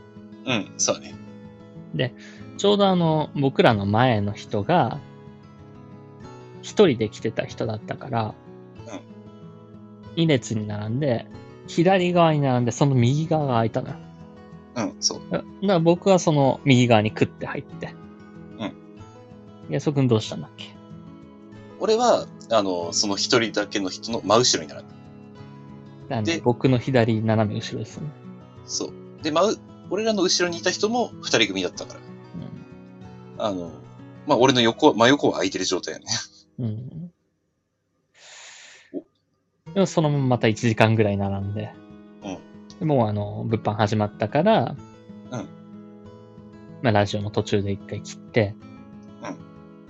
[0.45, 2.13] うん、そうね。
[2.57, 4.99] ちょうどあの、僕らの前の人が、
[6.62, 8.33] 一人で来てた人だったから、
[10.15, 11.25] 2列に並んで、
[11.67, 13.95] 左側に並んで、その右側が空いたのよ。
[14.75, 15.21] うん、そう。
[15.31, 17.93] だだから僕はその右側に食って入って。
[18.59, 18.73] うん。
[19.69, 20.72] 安尾くんどうしたんだっけ？
[21.84, 24.96] 俺は、あの、その一人だけの人の真後ろに並んだ。
[26.12, 28.08] あので僕の左斜め後ろですね。
[28.65, 28.93] そう。
[29.22, 33.46] で、真う、俺らの後ろにいた人も二人組だったから。
[33.46, 33.69] あの、
[34.26, 36.06] まあ、俺の横、真横は空いてる状態やね。
[36.60, 36.65] うん。
[36.65, 37.12] うん。
[39.74, 41.74] でもそのまままた1時間ぐらい並んで。
[42.24, 42.38] うん
[42.80, 44.78] でもうあの、物販始まったから、
[45.32, 45.48] うん
[46.82, 48.56] まあ、ラジオの途中で一回切って、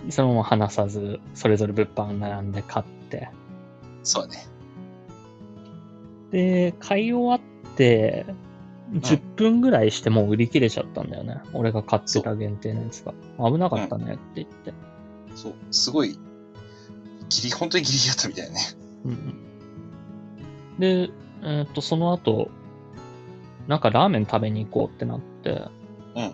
[0.10, 3.30] そのまま話さず、それぞれ物販並んで買って、
[4.04, 4.48] そうだね。
[6.32, 8.26] で、買い終わって、
[8.92, 11.38] 10分ぐらいしてもう売り切れちゃったんだよね。
[11.54, 13.14] 俺が買ってた限定のやつが。
[13.38, 14.74] 危なかったねって言って。
[15.36, 15.54] そう。
[15.72, 16.18] すごい、
[17.30, 18.60] ギリ、本当にギリギリだったみたいなね。
[19.06, 20.80] うんうん。
[20.80, 21.10] で、
[21.44, 22.50] えーっと、その後、
[23.68, 25.68] なんかラーメン食べに行こうってなって、
[26.16, 26.34] うん。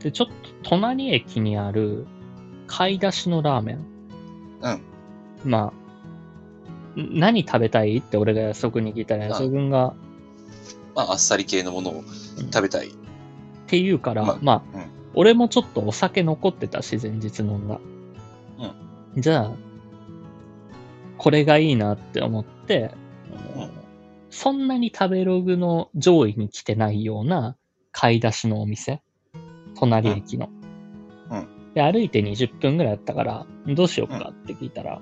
[0.00, 2.06] で、ちょっと隣駅にある
[2.66, 3.86] 買い出しのラーメン。
[4.60, 4.82] うん。
[5.44, 5.72] ま
[6.96, 9.94] あ、ん何食べたいって俺が安尾に聞いたら、うん安尾くんが、
[10.94, 12.04] まあ、あっさり系のものを
[12.52, 12.88] 食べたい。
[12.88, 12.90] っ
[13.66, 17.80] て言うから、ままあ、うん俺もちょっとお酒残ってたし、前日飲んだ。
[19.16, 19.52] じゃあ、
[21.16, 22.94] これがいいなって思って、
[23.56, 23.70] うん
[24.28, 27.56] そんなに食べログの上位に来てないような
[27.90, 29.00] 買い出しのお店。
[29.78, 30.50] 隣駅の。
[31.76, 35.00] うんうで、歩いて20分ぐらいだったから、どうしようかって聞いたら、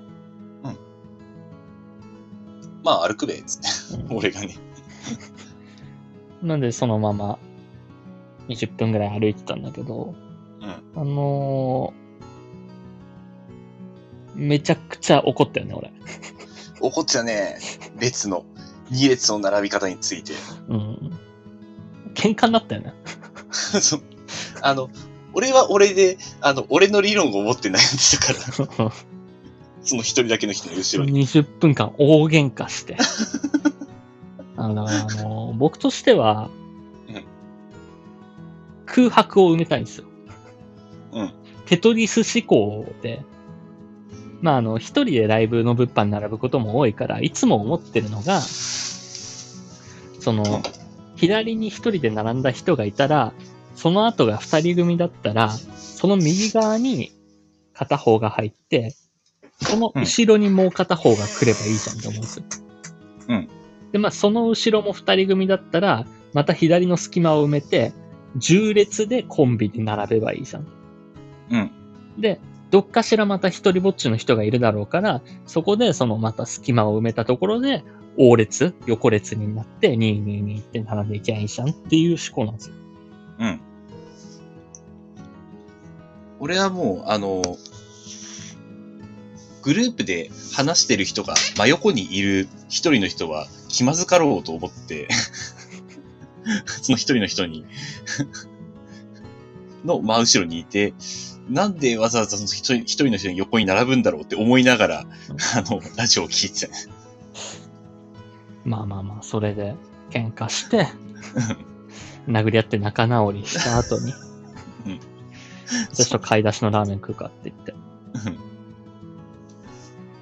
[2.85, 4.03] まあ、歩くべ、つって。
[4.09, 4.55] うん俺がね。
[6.43, 7.39] なんでそのまま
[8.47, 10.13] 20分ぐらい歩いてたんだけど、
[10.61, 10.69] うん。
[10.69, 12.05] あのー
[14.35, 15.93] めちゃくちゃ怒ったよね、俺。
[16.81, 17.57] 怒ってたね。
[17.97, 18.45] 列の、
[18.91, 20.33] 2列の並び方について。
[20.67, 21.19] うん。
[22.15, 22.93] 喧嘩になったよね。
[23.49, 24.01] そう
[24.61, 24.89] あの、
[25.35, 27.81] 俺は俺で、あの、俺の理論を持って悩んで
[28.17, 28.91] たから、
[29.83, 31.27] その一人だけの人の後ろに。
[31.27, 32.97] 20分間大喧嘩して。
[34.57, 36.49] あの、あの僕としては、
[37.09, 37.23] うん
[38.87, 40.05] 空白を埋めたいんですよ。
[41.11, 41.31] うん。
[41.65, 43.25] テトリス思考で、
[44.41, 53.33] まあ、あの、一人でライブの物販に並ぶことも多いから、いつも思ってるのが、その、うん左に一人で並んだ人がいたら、
[53.75, 57.11] その後が二人組だったら、その右側に
[57.73, 58.95] 片方が入って、
[59.61, 62.45] その後ろにもう片方が来ればいいじゃんって思うんですよ。
[63.29, 63.49] うん。
[63.91, 67.93] で、まあ、その後ろも二人組だったら、また左の隙間を埋めて、
[68.37, 70.67] 重列でコンビに並べばいいじゃん。
[71.51, 71.71] うん。
[72.17, 72.39] で、
[72.71, 77.83] どっかしらまた一人ぼっちの人がいるだろうから、そこでそのまた隙間を埋めたところで、
[78.17, 82.75] 横列、横列になって、222って並んでいけばいいじゃんっていう思考なんですよ。
[83.39, 83.61] うん。
[86.39, 87.41] 俺はもう、あの、
[89.61, 95.07] グループで話してる人が真横にいる一人の人は気まずかろうと思って、
[96.83, 97.65] その一人の人に
[99.83, 100.93] の真後ろにいて、
[101.49, 104.99] なんでわざわざその一人一人の人に横に並ぶんだろうって思いながら、
[105.55, 106.69] あの、ラジオを聞いて。
[108.63, 109.75] まあまあまあ、それで
[110.11, 110.87] 喧嘩して、
[112.27, 114.13] 殴り合って仲直りした後に、
[114.85, 114.99] うん
[115.91, 117.71] 私と買い出しのラーメン食うかって言って。
[117.71, 118.55] うん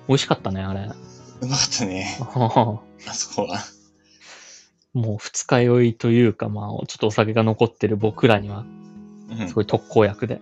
[0.07, 0.89] 美味しかったね、あれ。
[1.41, 2.17] うまかったね。
[2.35, 3.59] もあそこは。
[4.95, 8.65] う二日酔いというか、まあ、ちょっとお酒が残ってる僕らには、
[9.30, 9.53] うんす。
[9.53, 10.41] ごい特効薬で。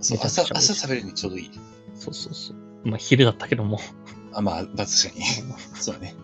[0.00, 1.50] そうめちゃくちゃ朝、朝食べるにちょうどいい。
[1.94, 2.56] そうそうそう。
[2.88, 3.78] まあ、昼だったけども。
[4.32, 5.24] あ、まあ、まあ確かに。
[5.74, 6.14] そうだね。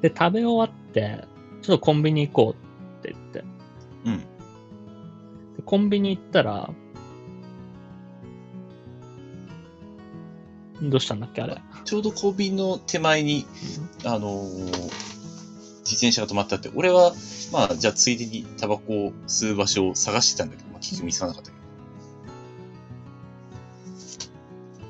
[0.00, 1.24] で、食べ終わって、
[1.62, 2.69] ちょっとコンビニ行こう
[3.00, 3.44] って言って。
[4.04, 4.18] うん。
[4.18, 4.24] で
[5.64, 6.70] コンビニ行ったら、
[10.82, 11.60] どうしたんだっけあれ。
[11.84, 13.46] ちょうどコンビニの手前に、
[14.04, 15.10] あのー
[15.90, 17.12] 自転車が止まってあって、俺は、
[17.52, 21.62] まあ、じゃあついでにタバコを吸う場所を探してたんだけど、まあ、結局見つからなかったけど。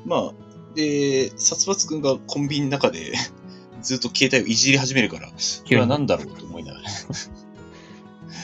[0.04, 0.32] まあ、
[0.74, 3.14] で、殺伐くんがコンビニの中で
[3.80, 5.34] ずっと携帯をいじり始めるから、こ
[5.70, 6.88] れは何だろうと思いながら。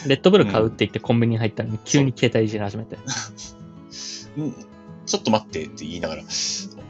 [0.07, 2.97] レッドブル買うって言ってコンビニに入ったのに急に携帯いじり始めて。
[2.97, 3.01] ん
[5.07, 6.23] ちょっと待ってって言いながら、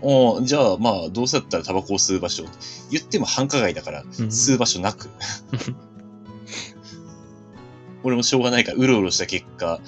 [0.01, 2.45] おーじゃあまあ、どうせだったらタバコを吸う場所
[2.91, 5.11] 言っても繁華街だから、うん吸う場所なく。
[8.03, 9.81] 俺もしょうがないから、うろうろした結果、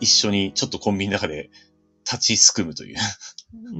[0.00, 1.50] 一緒にちょっとコンビニの中で
[2.04, 2.96] 立ちすくむという。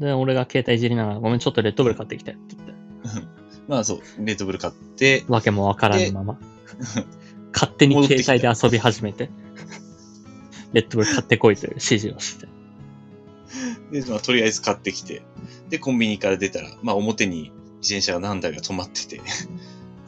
[0.01, 2.75] で、俺が携帯いじりながら、ごめん、ちょっとレッドブル買ってきてって言って。
[3.69, 6.39] まあそう、レッドブル買って、わけもわからぬまま。
[7.53, 9.31] 勝手に携帯で遊び始めて。
[10.75, 12.47] レッドブル買ってこいという指示をして。
[13.91, 15.23] で、まあ、とりあえず買ってきて、
[15.71, 19.25] で、コンビニから出たら、まあ表に自転車が何台か止まってて、今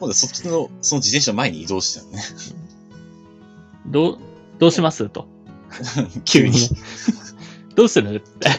[0.01, 2.21] 度はそっちの、その自転車の前に移動したのね。
[3.87, 4.17] どう、
[4.59, 5.09] どうします？
[5.09, 5.27] と。
[6.25, 6.53] 急に。
[7.75, 8.15] どうする？
[8.17, 8.49] って。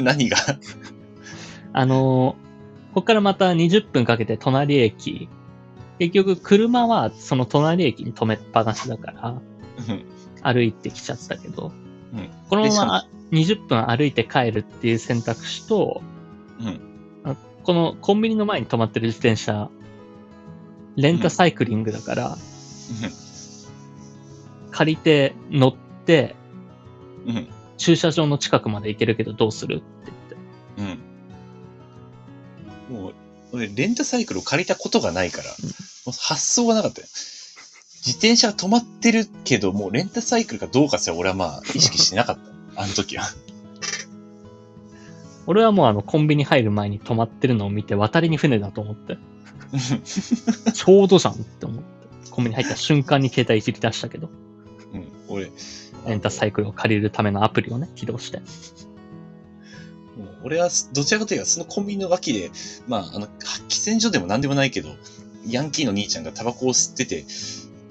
[0.00, 0.36] 何が？
[1.72, 2.50] あのー
[2.94, 5.28] こっからまた20分かけて隣駅。
[6.00, 10.04] 結局、車はその隣駅に止めっぱなしだから、うん
[10.42, 11.70] 歩いてきちゃったけど、
[12.14, 16.00] うんこのまま20分歩いて帰るっていう選択肢と、
[16.58, 16.80] うん
[17.24, 19.68] あこのコンビニの前に止まってる自転車、
[20.96, 22.38] レンタサイクリングだから、
[24.70, 25.74] 借りて乗っ
[26.06, 26.34] て、
[27.26, 27.36] うん。
[27.36, 27.48] うん。
[27.76, 30.12] 駐車場の近くまで行けるけどどうするって
[30.78, 30.98] 言って。
[32.90, 32.96] うん。
[32.96, 33.14] もう、
[33.52, 35.50] 俺、レンタサイクルを借りたことがないから、
[36.12, 37.06] 発想がなかったよ。
[38.06, 42.38] 自転車が止まってるけど、もうレンタサイクルかどうかすら俺はまあ、意識してなかっ
[42.74, 42.82] た。
[42.82, 43.24] あの時は。
[45.46, 49.18] 俺はもうあのコンビニ入る前に止まってるのを見て渡りに船だと思って、
[50.72, 54.30] ちょうどじゃんって思って、コンビニ入った瞬間に携帯いじり出したけど、
[54.92, 55.08] うん。
[55.28, 55.50] 俺、
[56.06, 58.40] レンタサイクルを借りるためのアプリをね、起動して。
[60.42, 62.50] 俺は、どちらかというと、そのコンビニの脇で、
[62.88, 63.26] まあ、あの、
[63.68, 64.90] 喫煙所でも何でもないけど、
[65.46, 67.24] ヤンキーの兄ちゃんがタバコを吸ってて、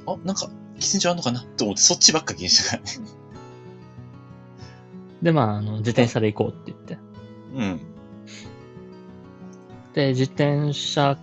[0.05, 2.89] あ、なんか、喫煙所あんのかなと思って、そっちばっか気にしたからね。
[5.21, 6.97] で、まあ、あの、自転車で行こうって言って。
[7.55, 7.79] うん。
[9.93, 11.17] で、自転車、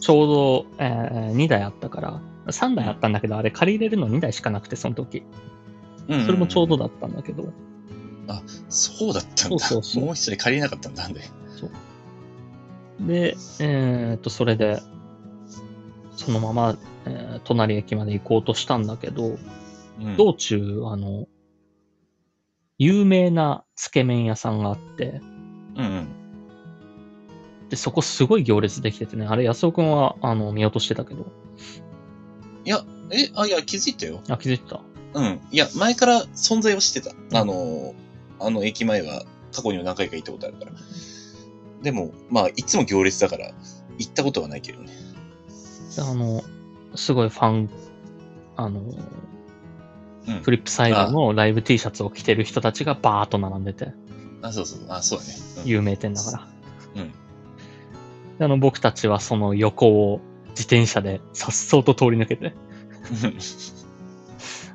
[0.00, 5.22] ちょうど、えー2台あったから、3台あったんだけど、あれ借りれるの2台しかなくて、その時。
[6.08, 6.26] うん。
[6.26, 7.52] それもちょうどだったんだけど、
[8.68, 9.50] そうだったんだ。
[9.50, 11.20] そうそうそうもう一台借りれなかったんだ、なんで。
[13.00, 14.80] で、えーっと、それで、
[16.16, 19.38] そのまま、えー隣駅まで行こうとしたんだけど、
[20.00, 20.16] うん。
[20.16, 21.28] 道中、あの、
[22.78, 25.20] 有名なつけ麺屋さんがあって、
[25.76, 26.08] うんうん。
[27.68, 31.26] で、そこすごい行列できててね、あれ安尾くんは、あの、見落としてたけど、
[32.64, 34.20] いや、え、あ、いや、気づいたよ。
[34.28, 34.80] あ、気づいてた
[35.14, 35.40] うん。
[35.50, 37.12] いや、前から存在はしてた。
[37.38, 37.94] あの、
[38.40, 40.72] あの駅前は過去にも何回か行ったことあるから。
[41.82, 43.52] でも、まあ、いつも行列だから、
[43.98, 44.92] 行ったことはないけどね。
[45.96, 46.44] であの、
[46.94, 47.70] すごいファン、
[48.56, 53.92] あの、うんフリップサイドのライブ T シャツを着てる人たちがバーっと並んでて、
[54.42, 54.80] あ、そうそう。
[54.88, 55.34] あ、そうだね。
[55.58, 56.48] うん有名店だから。
[56.96, 57.12] うん
[58.38, 60.20] であの、僕たちはその横を
[60.50, 62.54] 自転車で颯爽と通り抜けて、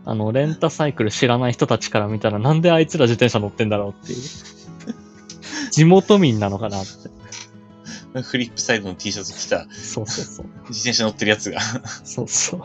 [0.05, 4.19] あの、レンタサイクル知らない人たちから見たらなんであいつら自転車乗ってんだろうっていう。
[5.71, 6.89] 地元民なのかなって。
[8.23, 10.45] フリップサイドの T シャツ着たそうそうそう。
[10.69, 11.59] 自転車乗ってるやつが。
[12.03, 12.61] そうそう。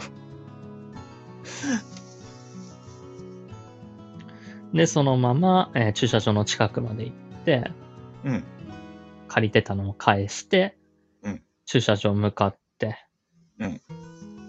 [4.77, 7.71] で、そのまま、えー駐車場の近くまで行って、
[8.25, 8.45] うん。
[9.29, 10.77] 借りてたのを返して、
[11.23, 12.99] うん駐車場向かって、
[13.59, 13.81] うん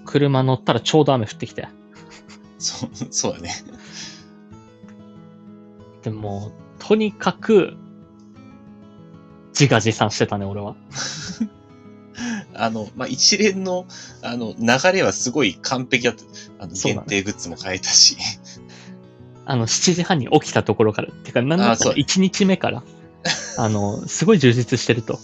[0.06, 1.68] 車乗ったらちょうど雨降ってきて。
[2.60, 3.52] そう、そうだね。
[6.02, 7.76] でも、とにかく、
[9.60, 10.76] 自画自賛してたね、俺は。
[12.53, 13.86] あの、まあ、一連の、
[14.22, 16.24] あの、流れはすごい完璧だった。
[16.60, 18.18] あの、限定グッズも買えたし。
[19.45, 22.84] あの、7時半に起きたところから、てか、なんだったらあそう1日目から、
[23.58, 25.20] あの、すごい充実してると。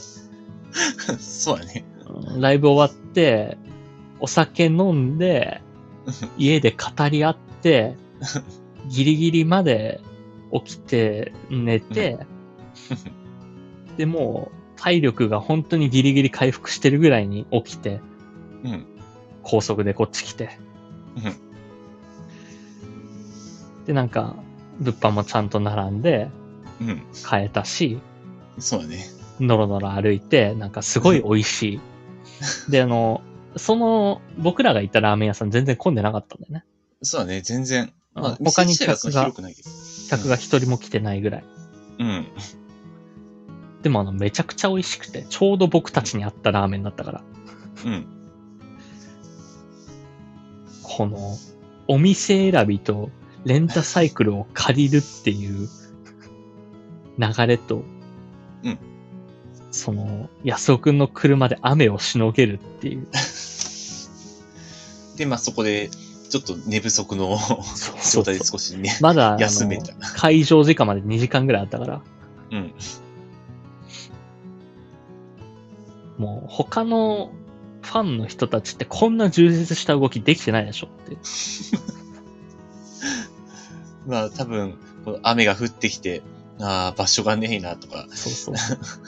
[1.18, 1.84] そうだね。
[2.06, 3.58] うんライブ終わって、
[4.20, 5.62] お酒飲んで、
[6.36, 7.96] 家で語り合って、
[8.88, 10.00] ギリギリまで
[10.52, 12.18] 起きて、寝て、
[13.96, 18.00] で、もう、体力が本当にギリギリ回復してるぐらいに起きて、
[18.64, 18.86] うん。
[19.42, 20.58] 高速でこっち来て。
[21.16, 21.50] うん
[23.86, 24.36] で、なんか、
[24.78, 26.28] 物販もちゃんと並んで、
[26.80, 27.02] うん。
[27.24, 27.98] 買えたし、
[28.58, 29.04] そうだね。
[29.40, 32.70] のろのろ歩いて、なんかすごい美味しい。
[32.70, 33.22] で、あの、
[33.56, 36.64] その、僕らが行ったラーメン屋さん全然混んでなかったんだよね。
[37.02, 37.40] そうだね。
[37.40, 37.92] 全然。
[38.14, 39.32] まあ、他に客が。
[40.08, 41.44] 客が一人も来てないぐらい。
[41.98, 42.26] うん。
[43.82, 47.22] でもあの、めちゃくちゃ美味しくて、ちょうど僕たちに合ったラーメンだったから、
[47.86, 48.06] うん。
[50.82, 51.36] この、
[51.88, 53.10] お店選びと
[53.44, 55.68] レンタサイクルを借りるっていう
[57.18, 57.84] 流れと、
[58.62, 58.78] うん。
[59.70, 63.06] その、安尾くんの車で雨をしのげるっていう。
[65.16, 65.90] で、まあそこで、
[66.30, 67.38] ちょっと寝不足の
[68.12, 69.94] 状態で少しね、まだ、休めた。
[70.16, 72.02] 会場時間まで2時間ぐらいあったから、
[72.52, 72.74] うん。
[76.20, 77.32] もう他の
[77.80, 81.16] ファンの人たちってこんな充実した動きできてないでしょって。
[84.06, 84.76] まあ多分、
[85.22, 86.20] 雨が降ってきて、
[86.60, 88.54] ああ、場所がねえなとか、そうそう。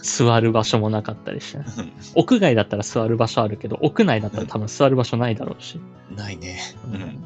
[0.02, 1.58] 座る場所もなかったりして。
[1.58, 5.78] うん屋外だったら座る場所あるけど、屋内だったら多分座る場所ないだろうし。
[6.16, 6.60] ないね。
[6.90, 7.22] うん。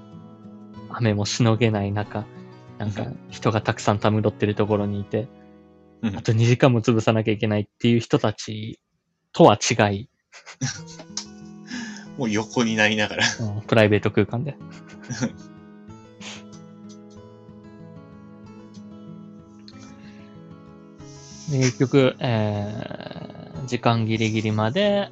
[0.91, 2.25] 雨もしのげない中、
[2.79, 5.29] なんか人がたくさんたむろってるところにいて、
[6.03, 8.81] うんあと2時間も潰さなきゃいけないっていう人たち
[9.37, 10.09] とは違い、
[12.17, 13.25] もう横になりながら。
[13.39, 14.57] うんプライベート空間で。
[21.51, 25.11] で結局、えー、時間ギリギリまで、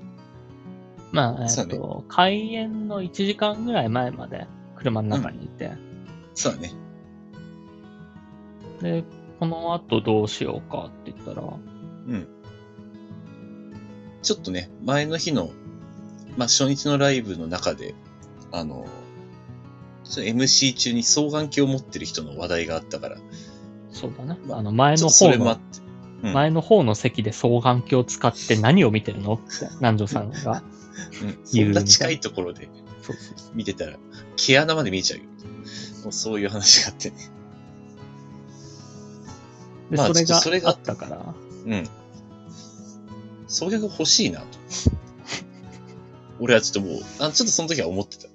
[1.13, 4.47] まあ、えっ、そうと、開演の1時間ぐらい前まで
[4.77, 5.73] 車の中にいて、
[6.33, 6.73] そうだね。
[8.81, 9.05] で、
[9.39, 11.47] この後どうしようかって言ったら、う
[12.15, 12.27] ん。
[14.25, 15.51] ちょっとね、前の日の、
[16.37, 17.95] まあ、初日のライブの中で、
[18.51, 18.87] あの、
[20.05, 23.19] MC 中に双眼鏡を持ってる人の話題があったから、
[23.91, 24.39] そうだね。
[24.47, 25.59] まああの、前の方の
[26.23, 29.35] うん前の方の席で双眼鏡を使って何を見てるの？
[29.35, 30.63] って、南條さんが。
[31.23, 32.69] うん、そ言うんな近いところで
[33.53, 33.99] 見てたら、
[34.37, 35.25] 毛穴まで見えちゃうよ。
[36.05, 37.17] もうそういう話があってね。
[39.91, 41.35] で、まあそれがあったから、
[41.67, 41.89] うん。
[43.55, 44.47] それが欲しいなと。
[46.41, 48.27] 俺はちょっともう、あちょっとその時は思ってた。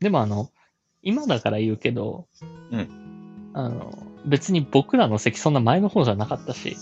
[0.00, 0.50] でもあの、
[1.02, 2.28] 今だから言うけど、
[2.70, 2.88] うん
[3.52, 3.92] あの、
[4.24, 6.78] 別に僕らの席そんな前の方じゃなかったし、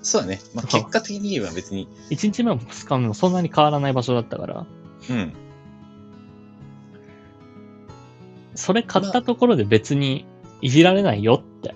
[0.00, 0.40] そうだね。
[0.54, 4.64] まあ、結果的に言えば別に、1日目も2日目もそんなに変わらない場所だったから、
[5.10, 5.32] うん。
[8.54, 10.24] それ買ったところで別に
[10.60, 11.74] いじられないよって。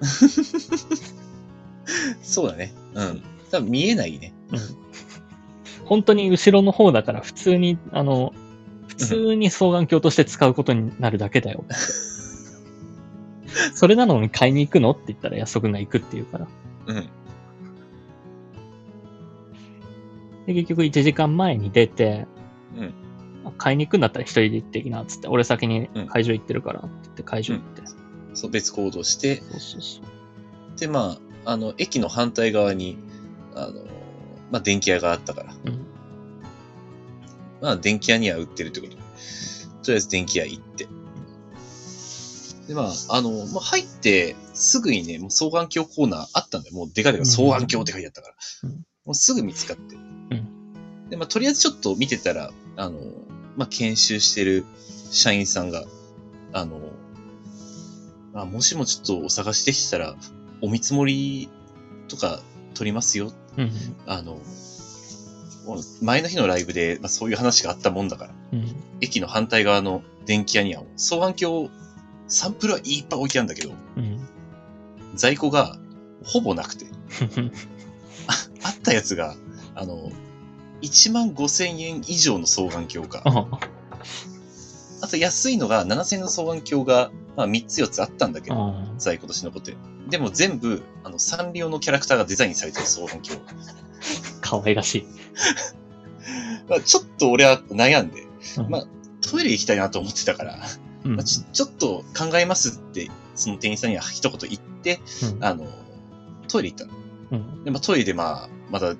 [2.22, 2.72] そうだね。
[2.94, 3.22] うん。
[3.50, 4.32] 多分見えないね。
[4.52, 4.58] うん
[5.88, 8.34] 本当に後ろの方だから普通に、あの、
[8.88, 11.64] 普通に双眼鏡として使うことになるだけだよ。
[13.74, 16.48] それなのに買いに行くのって言ったら安くんが行くって言うから。
[16.88, 17.08] うん。
[20.46, 22.26] で、結局1時間前に出て、
[22.76, 22.94] うん
[23.46, 25.28] あ買いに行くんだったら一人で行ってきな、つって。
[25.28, 27.82] 俺先に会場行ってるから、って言って会場行って。
[28.34, 30.78] そう、別行動して、そうそうそう。
[30.78, 32.98] で、まあ、あの、駅の反対側に、
[33.54, 33.84] あの、
[34.50, 35.86] まあ、電気屋があったから、うん。
[37.60, 39.02] まあ、電気屋には売ってるってことで、と
[39.88, 40.86] りあえず電気屋行って。
[42.68, 46.74] で、まあ、あの、まあ、入って、すぐにね、もう双眼鏡コーナーあったんだよ。
[46.74, 48.34] もうデカデカ双眼鏡って書いてあったから。
[48.64, 49.96] うんもうすぐ見つかって。
[51.08, 53.00] で、まあ、とりあえずちょっと見てたら、あの、
[53.56, 54.66] まあ、研修してる
[55.10, 55.86] 社員さんが、
[56.52, 56.78] あの、
[58.34, 60.14] まあ、もしもちょっとお探しできたら、
[60.60, 61.48] お見積もり
[62.08, 62.42] とか
[62.78, 63.32] 取りますよ。
[63.56, 63.70] うん。
[64.06, 64.40] あの、
[66.00, 68.74] 前の日のライブで、まあ、そういう話があったもんだから、うん。
[69.00, 71.70] 駅の反対側の電気屋には、双眼鏡、
[72.28, 74.20] サンプルはいっぱい置いてあるんだけど、うん。
[75.14, 75.76] 在庫が
[76.24, 76.86] ほぼなくて、
[78.62, 79.34] あったやつが、
[79.74, 80.12] あの、
[80.82, 83.22] 1万5千円以上の双眼鏡か。
[83.24, 83.48] あ
[85.00, 89.76] あと安いのが7000円の双眼鏡が、まあ3つ4つあったんだけど、あ在庫として残ってる。
[90.08, 93.40] でも全部、あの、サンリオのキャラクターがデザインされてる双眼鏡。
[94.40, 95.06] 可愛らしい。
[96.68, 98.22] まあ、ちょっと俺は悩んで、
[98.56, 98.86] うんまあ
[99.20, 100.58] トイレ行きたいなと思ってたから、
[101.04, 105.00] うんまあ、ちょちょっと考えますって、その店員さんには一言言って、
[105.34, 105.66] うんあの、
[106.48, 106.92] トイレ行ったの。
[107.32, 107.64] うん。
[107.64, 108.96] で、まあ、トイレでまあ、まだ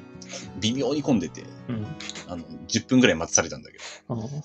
[0.61, 1.87] 微妙に混んでて、うん。
[2.27, 3.85] あの、10分ぐらい待たされたんだけど。
[4.15, 4.43] あ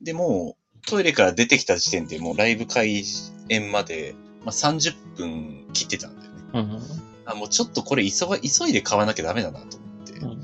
[0.00, 3.04] で、もう、トイレから出てきた時点でもうライブ開
[3.48, 4.14] 演まで、
[4.44, 6.38] まあ、30分切ってたんだよね。
[6.54, 6.80] うん。
[7.26, 10.42] あ、もうちょっとこれ急が、急いで買わなきゃダメだなと思って、うん。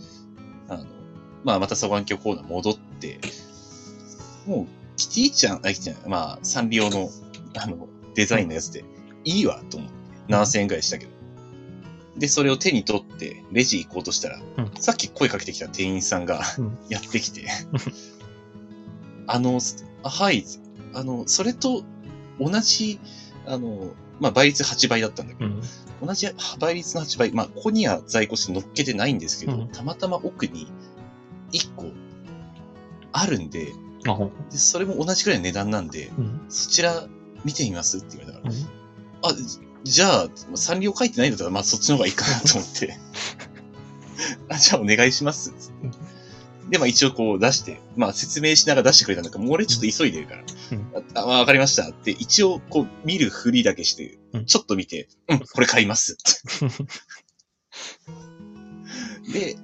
[0.68, 0.86] あの、
[1.44, 3.20] まあ、また双眼鏡コーナー戻って、
[4.46, 4.66] もう、
[4.96, 7.10] キティちゃん、あ、キティちゃん、まあ、サンリオの、
[7.56, 8.84] あの、デザインのやつで、
[9.24, 9.94] いいわ、と思って、
[10.28, 11.14] 7000円ぐらいしたけど。
[12.16, 17.46] で、それを手に取って、レジ行こうとしたら、うんさっき声かけてきた店員さんがうん、やってきて、
[19.26, 19.58] あの、
[20.02, 20.44] あはい、
[20.92, 21.82] あの、それと
[22.38, 23.00] 同じ、
[23.46, 25.62] あの、まあ、倍率8倍だったんだけど、うん。
[26.06, 26.28] 同じ
[26.58, 30.72] 倍率の8倍、まあ、ここには在庫して乗っけてないんですけど、うんたまたま奥に
[31.52, 31.86] 1個
[33.12, 33.72] あるんで。
[34.50, 36.40] で、それも同じくらいの値段なんで、うん。
[36.48, 37.06] そちら
[37.44, 38.84] 見てみますって言われたから、うん
[39.26, 39.34] あ、
[39.84, 42.98] じゃあ、サンリオ書いてないんだったら、まあそっちの方がいいかなと思って、
[44.50, 46.03] あ、じゃあお願いしますって。
[46.70, 50.42] で、まあ一応こう出して、まあ説明しながら出してくれたんだけど、もう俺ちょっと急いでるから、
[50.72, 50.92] うん。
[51.14, 51.88] あ、まあわかりました。
[51.88, 54.46] って、一応こう見るふりだけしてう、ん。
[54.46, 56.16] ちょっと見て、うん、これ買います。
[56.62, 56.70] っ
[59.32, 59.54] て。
[59.54, 59.56] で、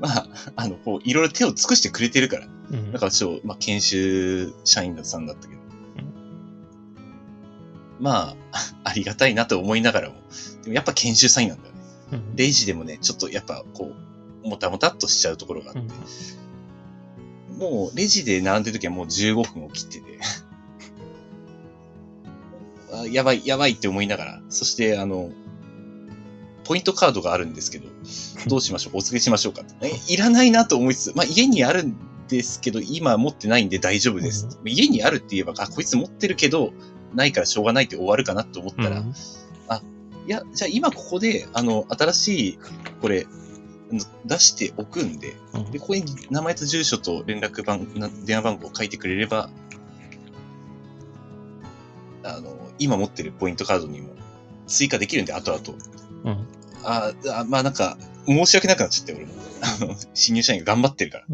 [0.00, 2.92] まあ、あの、こう、いろいろ手を尽くしてくれてるから、うん。
[2.92, 5.60] だからちょまあ、研修社員さんだったけど。
[8.00, 10.14] まあ、 ありがたいなと思いながらも、
[10.62, 11.80] でもやっぱ研修社員なんだよね。
[12.12, 12.36] うん。
[12.36, 13.92] レジでもね、ちょっとやっぱこ
[14.44, 15.94] う、もたもたっとしちゃうところがあって、
[17.58, 20.18] もうレジで並んでる時はもう15分を切ってて、
[22.92, 25.30] あやばい、やばいって思いながら、そしてあの、
[26.64, 27.88] ポイントカードがあるんですけど、
[28.46, 28.96] どうしましょう？
[28.98, 29.62] お付けしましょうか？
[29.82, 31.96] えいらないなと思いつつ、まあ家にあるん
[32.28, 34.46] ですけど、今持ってないんで大丈夫です。
[34.64, 36.72] 家にあるって言えば、あ、こいつ持ってるけど、
[37.14, 39.14] ないからしょうがないって終わるかなと思ったら、うん。
[40.26, 42.58] いや、じゃあ今ここで、あの、新しい、
[43.00, 43.26] これ、
[44.24, 49.50] 出しておくんで、うんで、ここに名前と住所と連絡番、な電話番号を書いてくれれば、
[52.22, 54.10] あの、今持ってるポイントカードにも
[54.66, 55.78] 追加できるんで、後々。
[56.24, 59.34] うんああ、まあなんか、申し訳なくなっちゃって、俺も。
[59.60, 61.26] あの、新入社員が頑張ってるから。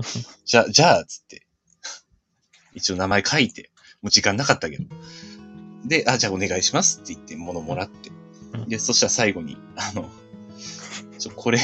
[0.44, 1.46] じゃあ、じゃあ、つって。
[2.74, 3.70] 一応名前書いて、
[4.02, 4.84] もう時間なかったけど。
[5.84, 8.10] で、あ、じゃあお願いしますって言って物もらって
[8.54, 8.68] うん。
[8.68, 10.10] で、そしたら最後に、あの、
[11.18, 11.58] ちょ、これ、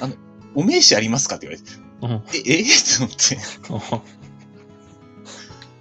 [0.00, 0.14] あの、
[0.56, 1.70] お名刺ありますかって言われて、
[2.02, 4.26] うんえ、えって思って。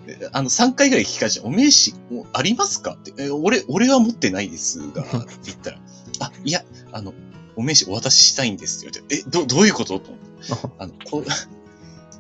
[0.06, 1.48] であの、3回ぐらい聞かれちゃう。
[1.48, 3.14] お名刺おありますかって。
[3.18, 5.12] え、俺、俺は持ってないですが、って
[5.46, 5.80] 言ったら、
[6.20, 7.14] あ、いや、あの、
[7.56, 10.26] お名刺お渡ししたいんですって言われて、え、ど、どういうことと思って。
[10.78, 11.26] あの、こう、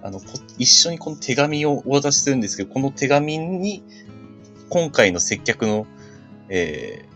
[0.01, 0.25] あの、こ
[0.57, 3.83] 一緒にこの手紙をお渡しするんですけど、この手紙に、
[4.69, 5.85] 今回の接客の、
[6.49, 7.15] えー、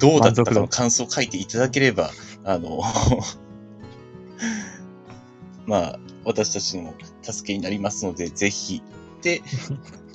[0.00, 2.10] どうだったかの感想を書いていただければ、
[2.46, 2.80] あの、
[5.66, 8.82] まあ、私たちの助けになりますので、ぜひ、
[9.20, 9.42] で、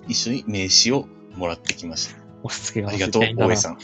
[0.08, 2.16] 一緒に名刺をもらってきました。
[2.44, 3.74] 押し付けがありがとう、大江さん。
[3.74, 3.78] ん。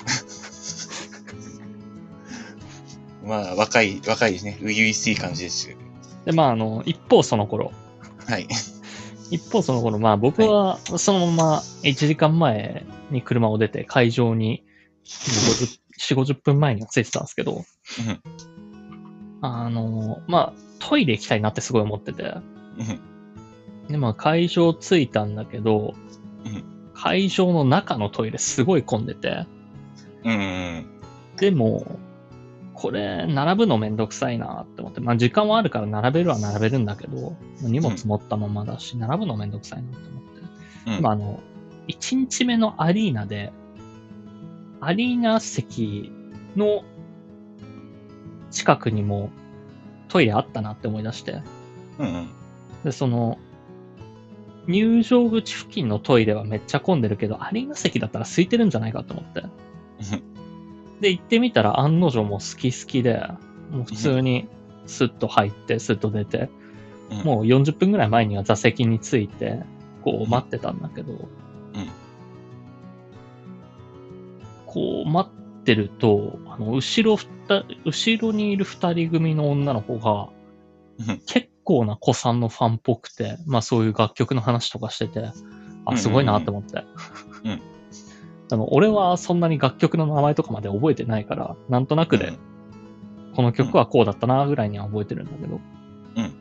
[3.27, 4.53] まあ、若い、若いですね。
[4.61, 5.75] 初々しい感じです。
[6.23, 7.73] で、まあ、あの、一方その頃、
[8.25, 8.47] はい。
[9.29, 14.63] 一方その頃、まあ僕はそのまま1時間前に車を出て会場に
[15.03, 17.65] 50 4、50分前には着いてたんですけど、うん
[19.41, 22.23] あの、まあトイレ行きたいなってすごい思ってて、
[22.77, 23.89] うん。
[23.89, 25.93] で、まあ会場着いたんだけど、
[26.45, 26.63] うん。
[26.93, 29.45] 会場の中のトイレすごい混んでて、
[30.23, 30.85] うん。
[31.37, 31.99] でも、
[32.73, 40.23] これ、並ぶのめんどくさいなって思って、まあ時間はあるから並べるは並べるんだけど、荷物持ったままだし、並ぶのめんどくさいなって思っ
[40.85, 40.97] て。
[40.97, 41.03] うん。
[41.03, 41.39] まああの、
[41.87, 43.51] 1日目のアリーナで、
[44.79, 46.11] アリーナ席
[46.55, 46.83] の
[48.51, 49.29] 近くにも
[50.07, 51.41] トイレあったなって思い出して、
[51.99, 52.29] うんうん。
[52.83, 53.37] で、その、
[54.67, 59.43] 入場口付近のトイレはめっちゃ混んでるけど、アリーナ席だったら空いてるんじゃないかと思って。
[60.99, 63.21] で、行ってみたら案の定もう好き好きで、
[63.71, 64.47] もう普通に
[64.85, 66.49] スッと入って、スッと出て、
[67.11, 67.17] うん。
[67.19, 69.63] もう40分ぐらい前には座席について、
[70.03, 71.27] こう待ってたんだけど、
[74.65, 75.29] こう待
[75.73, 80.29] ってると、あの、後ろふた、後ろにいる二人組の女の子が
[80.99, 85.33] うん、結構な子さんのファンっぽくて、まあそういう楽曲の話とかしてて、うん
[85.85, 86.83] あ、すごいなって思って。
[87.45, 87.61] うん。
[88.51, 92.33] あの、俺はそんなに楽曲の名前とかまで覚えてないから、なんとなくで、
[93.35, 95.61] この曲はこうだったなぐらいには覚えてるんだけど、
[96.17, 96.33] うん。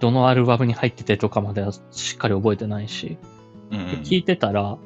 [0.00, 3.16] どのアルバムに入っててとかまではしっかり覚えてないし、
[3.70, 3.86] うんうん。
[4.02, 4.76] 聞いてたら、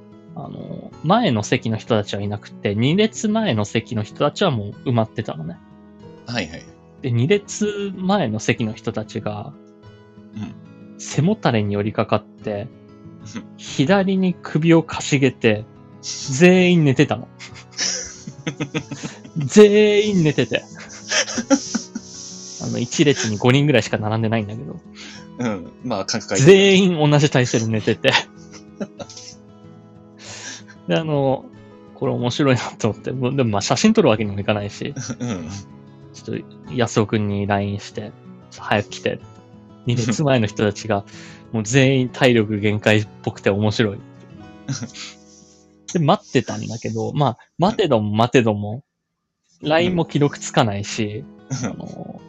[0.40, 5.58] あの、前の席の人たちはいなくて、2列前の席の人たちはもう埋まってたのね。
[6.26, 6.62] はいはい。
[7.02, 9.52] で、2列前の席の人たちが、
[10.34, 10.54] うん
[11.00, 12.66] 背もたれに寄りかかって
[13.36, 15.64] うん、左に首をかしげて、
[16.02, 17.28] 全員寝てたの。
[19.36, 20.64] 全員寝てて。
[22.62, 24.80] あの、1列に5人ぐらいしか並んでないんだけど、
[25.38, 25.72] うん。
[25.84, 28.12] まあ、感覚全員同じ体勢で寝てて。
[30.88, 31.44] で、あの、
[31.94, 35.48] これ面白いなと思って、でもまあ写真撮るわけにもいかないし、うん。
[36.12, 38.12] ちょっと安尾くんに LINE して、
[38.56, 39.20] 早く来て。
[39.86, 41.04] 2列前の人たちが、
[41.52, 43.98] もう全員体力限界っぽくて面白い。
[45.92, 48.84] で、待ってたんだけど、まあ、待てども待てども、
[49.62, 51.24] LINE も記録つかないし、
[51.64, 52.20] あの、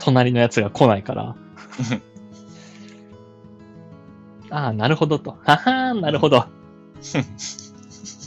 [0.00, 1.36] 隣のやつが来ないから、
[4.50, 5.38] ああ、なるほどと。
[5.44, 6.46] ははー、なるほど。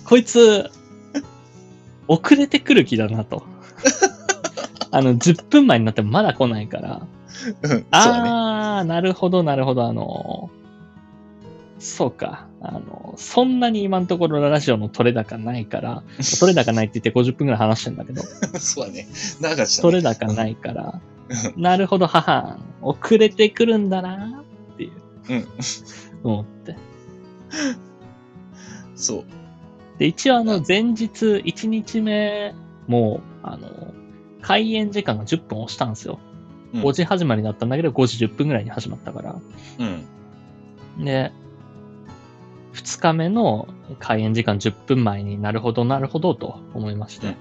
[0.06, 0.70] こいつ、
[2.08, 3.44] 遅れてくる気だなと。
[4.92, 7.08] あの、10分前になってもまだ来ないから。
[7.62, 7.86] うん。
[7.92, 9.86] あー、なるほど、なるほど。
[9.86, 10.50] あの、
[11.80, 12.48] そうか。
[12.62, 16.04] あの、そんなに今のところラジオの取れ高ないから、
[16.40, 18.22] 取れ高ないって言って50分くらい話してんだけど、
[18.60, 19.08] そうだね。
[19.40, 19.82] 長かったね。
[19.82, 21.02] 取れ高ないから、
[21.56, 24.44] なるほど、母、遅れてくるんだな
[24.74, 24.92] っていう、
[25.30, 25.48] うん。
[26.24, 26.76] 思って。
[28.96, 29.41] そう。
[30.02, 32.56] で、一応あの、前日、1日目
[32.88, 33.94] も、あの、
[34.42, 36.18] 開演時間が10分押したんですよ。
[36.74, 39.40] うん5時始まりだったんだけど、5時10分ぐらいに始まったから。
[39.78, 39.84] う
[41.02, 41.06] ん。
[41.06, 41.32] で、
[42.74, 43.68] 2日目の
[44.00, 47.36] 開演時間10分前になるほど、なるほどと思いまして。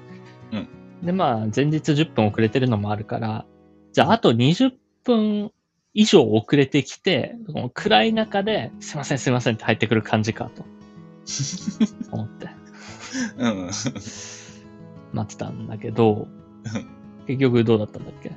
[0.52, 0.68] うん
[1.02, 3.46] で、まあ、前日10分遅れてるのもあるから、
[3.94, 4.72] じゃあ、あと20
[5.04, 5.50] 分
[5.94, 10.66] 以上遅れてきて、この暗い中で、すいません、すいませんって入ってくる感じかと
[12.12, 12.48] 思って
[13.38, 13.70] うん。
[15.12, 16.28] 待ってたんだけど
[16.64, 16.86] うん、
[17.26, 18.32] 結局どうだったんだっけ？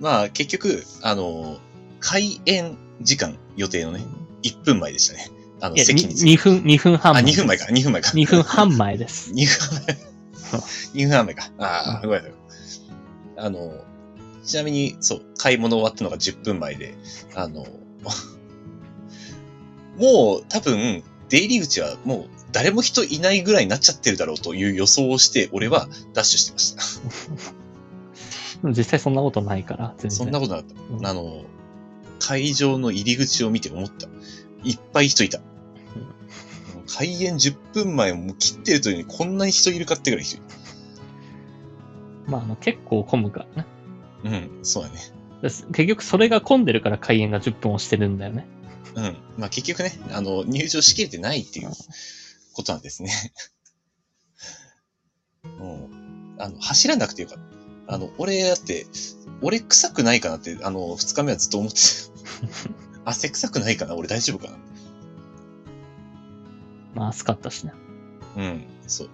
[0.00, 1.58] まあ、結局、あの、
[2.00, 4.04] 開演時間予定のね、
[4.44, 5.28] 1分前でしたね。
[5.60, 7.24] あの、席に着い2分、2分半あ、前。
[7.24, 8.10] 2分前か、2分前か。
[8.10, 9.32] 2分半前です。
[9.34, 9.98] 2分前。
[10.94, 11.50] 2分半前か。
[11.58, 12.32] ああ、ごめんなさい。
[13.38, 13.72] あの、
[14.44, 16.94] ちなみに、そう、買い物終わったのが10分前で、
[17.34, 17.66] あの、
[19.98, 26.72] もう多分、出入り口はもう誰も人いないぐらいになっちゃってるだろうという予想をして、俺はダッシュしてまし
[27.52, 27.58] た。
[28.70, 30.18] 実際そんなことないから、全然。
[30.18, 31.10] そんなことなかっうんた。
[31.10, 31.44] あの、
[32.18, 34.08] 会場の入り口を見て思った。
[34.64, 35.40] いっぱい人いた。
[36.88, 40.40] 開演10分前もう切ってるというのにこんなに人いるかってぐらい人い
[42.26, 43.66] まあ、あの、結構混むからね。
[44.24, 44.30] る。
[44.30, 44.96] うん、そうだね。
[45.40, 48.46] 結局それが混んでるから開演が10分をしてるんだよね。
[48.98, 49.16] うん。
[49.36, 51.70] まあ結局ね、あの、入場しきれてないっていう
[52.52, 53.12] ことなんですね。
[55.44, 56.34] うん。
[56.38, 57.38] あの、走らなくてよかっ
[57.86, 57.94] た。
[57.94, 58.86] あの、俺だって、
[59.40, 61.78] 俺臭くないかなって、あの、二日目はずっと思って
[63.04, 63.04] た。
[63.10, 63.94] 汗臭くないかな？
[63.94, 64.58] 俺大丈夫かな？
[66.94, 67.72] まあ、暑かったしね。
[68.36, 69.10] うん、そう。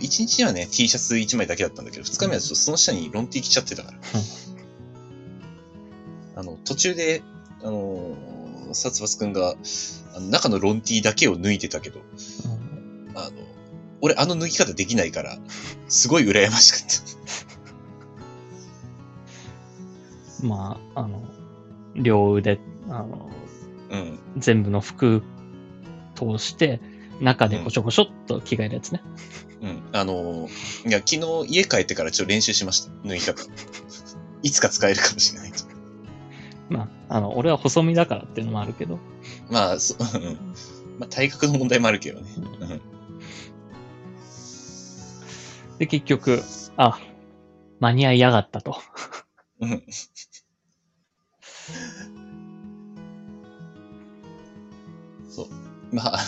[0.00, 3.98] 一日はね、T シャツ一枚だけだったんだけど、二日目はちょっとその下にロン T 着ちゃってたから。
[6.36, 7.22] あの、途中で、
[7.62, 8.33] あのー、
[8.72, 9.54] サツバスくんが、
[10.14, 13.32] あの中のロン T だけを脱いでたけど、うんあの、
[14.00, 15.38] 俺あの脱ぎ方できないから、
[15.88, 16.82] すごい羨ましかっ
[20.40, 20.46] た。
[20.46, 21.22] まあ、あの、
[21.94, 23.30] 両腕、あの、
[23.90, 24.18] うん。
[24.36, 25.22] 全部の服
[26.14, 26.80] 通して、
[27.20, 29.00] 中でこちょこちょっと着替えるやつね。
[29.62, 29.82] うん。
[29.92, 32.90] あのー、いや、昨日家帰ってからちょっと練習しました。
[33.06, 33.42] 脱ぎ方。
[34.42, 35.64] いつか使えるかもしれないと。
[36.68, 38.98] まあ、あの、俺は細身だからっていうのもあるけど。
[39.48, 40.34] まあ、そうん。
[40.98, 42.26] まあ、体格の問題もあるけどね。
[42.36, 42.80] うん。
[45.78, 46.42] で、結局、
[46.76, 46.98] あ、
[47.78, 48.78] 間に合いやがったと。
[49.60, 49.84] うん。
[55.30, 55.94] そう。
[55.94, 56.20] まあ、あ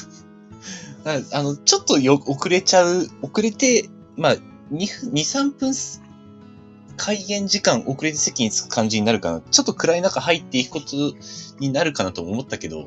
[1.37, 4.37] あの、ちょっとよ、遅れちゃう、遅れて、まあ、
[4.71, 6.01] 2分、2、3分す、
[6.97, 9.41] 開演時間遅れて席に着く感じになるかな。
[9.41, 11.15] ちょっと暗い中入っていくこと
[11.59, 12.87] になるかなと思ったけど、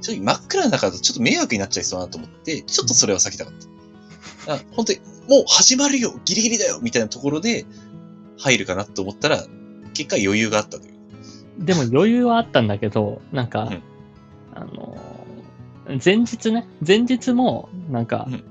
[0.00, 3.54] 正直真っ暗な中だとちょっと迷惑になっちゃいそうだなと思って、ちょっとそれは避けたかっ
[4.46, 4.54] た。
[4.54, 7.64] あ本当に、もう始まるよギリギリだよみたいなところで
[8.38, 9.44] 入るかなと思ったら、
[9.94, 10.94] 結果余裕があったという。
[11.58, 13.82] でも余裕はあったんだけど、なんか、うん
[14.54, 18.44] あのー、前日ね、前日も、なんか、うん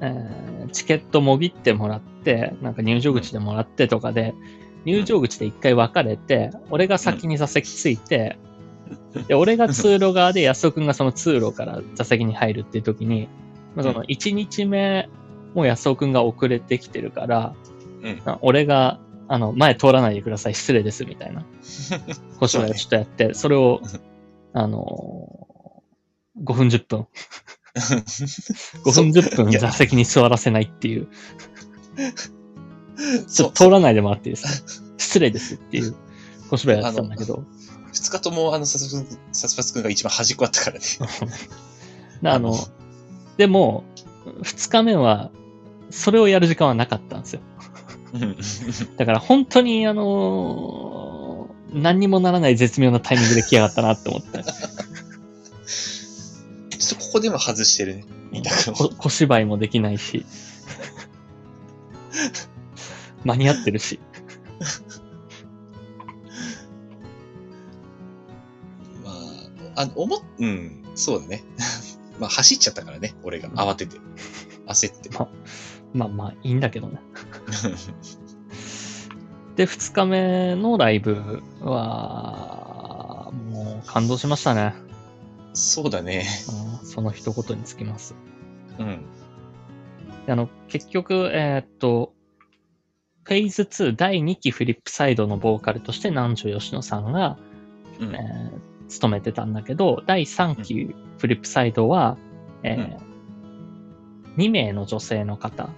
[0.00, 2.15] えーチケットもぎってもらって、
[2.62, 4.34] なんか入場口でもらってとかで、
[4.84, 8.38] 入場口で一回分かれて、俺が先に座席ついて、
[9.28, 13.28] で、俺が通路側で安尾くんがその通路から座席に入るっていう時に、
[13.74, 15.08] まあ、その1日目
[15.54, 17.54] も安尾くんが遅れてきてるから、
[18.02, 18.22] うん。
[18.24, 21.44] あ俺が、あの、前通らないでください、失礼です、みたいな。
[22.38, 23.80] 小芝居をちょっとやって、それを、
[24.52, 27.06] あのー、5分10分、
[27.74, 31.08] 5分10分座席に座らせないっていう、
[33.28, 34.70] ちょっと通らないでもらっていいですか？
[34.98, 35.94] 失礼ですっていう。
[36.50, 37.44] 小芝居やってたんだけど、
[37.92, 40.84] 二日ともあの、サスパスサスパス君が一番端っこあったからね。
[42.22, 42.56] であの、
[43.36, 43.84] でも、
[44.42, 45.30] 2日目は、
[45.90, 47.40] それをやる時間はなかったんですよ。
[48.14, 48.36] うん。
[48.96, 51.26] だから本当に、あのー
[51.72, 54.42] 何にもならない絶妙なタイミングで来やがったなって思って。
[56.78, 58.04] ちょっとここでも外してるね。
[58.98, 60.24] 小芝居もできないし、
[63.24, 64.00] 間に合ってるし。
[69.04, 69.10] ま
[69.76, 71.44] あ、あの、思っ、うん、そうだね。
[72.18, 73.98] まあ走っちゃったからね、俺が慌てて。
[74.66, 75.10] 焦って。
[75.92, 77.00] まあまあ、いいんだけどね。
[79.56, 84.74] で、2日目のライブは、もう感動しましたね。
[85.54, 86.26] そうだね。
[86.82, 88.14] うん、その一言につきます。
[88.78, 89.00] うん。
[90.26, 92.12] であの、結局、えーっと、
[93.24, 97.38] フェーズ2第2期フリップサイドのボーカルとして南條吉野さんが、
[98.00, 98.14] うん。
[98.14, 102.16] えー務めてたんだけど、第3期フリップサイドは、
[102.62, 102.96] え
[104.36, 105.70] 2名の女性の方、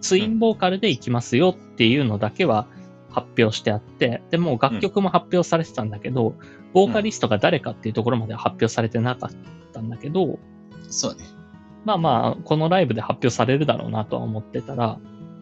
[0.00, 2.66] ツインボーカルで行きますよっていうのだけは
[3.10, 6.34] 発表してあって、でもう楽曲も発表されてたんだけど、
[6.72, 9.30] ボーカリストが誰かっていうところまでは発表されてなかっ
[9.72, 10.38] たんだけど、
[10.88, 11.39] そうだね。
[11.84, 14.98] まあまあ、このライブで発表されるだろうなとは思ってたら、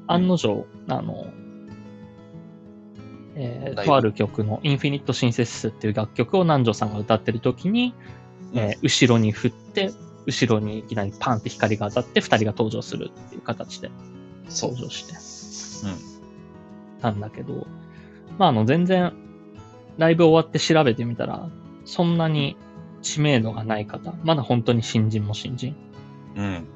[0.06, 1.26] 案の定、あの、
[3.34, 7.94] えーとある曲のインフィニットシンセシスっていう楽曲を南條さんが歌ってる時に、
[8.54, 9.92] えー後ろに振って、
[10.26, 13.90] 後ろにいきなりパンって光が当たって二人が登場するっていう形で。
[14.50, 15.12] 登場して
[15.86, 17.00] うん。
[17.00, 17.66] たんだけど、
[18.38, 19.12] まああの全然
[19.98, 21.48] ライブ終わって調べてみたら、
[21.84, 22.56] そんなに
[23.02, 25.76] 知名度がない方、まだ本当に新人も新人。
[26.38, 26.66] うん。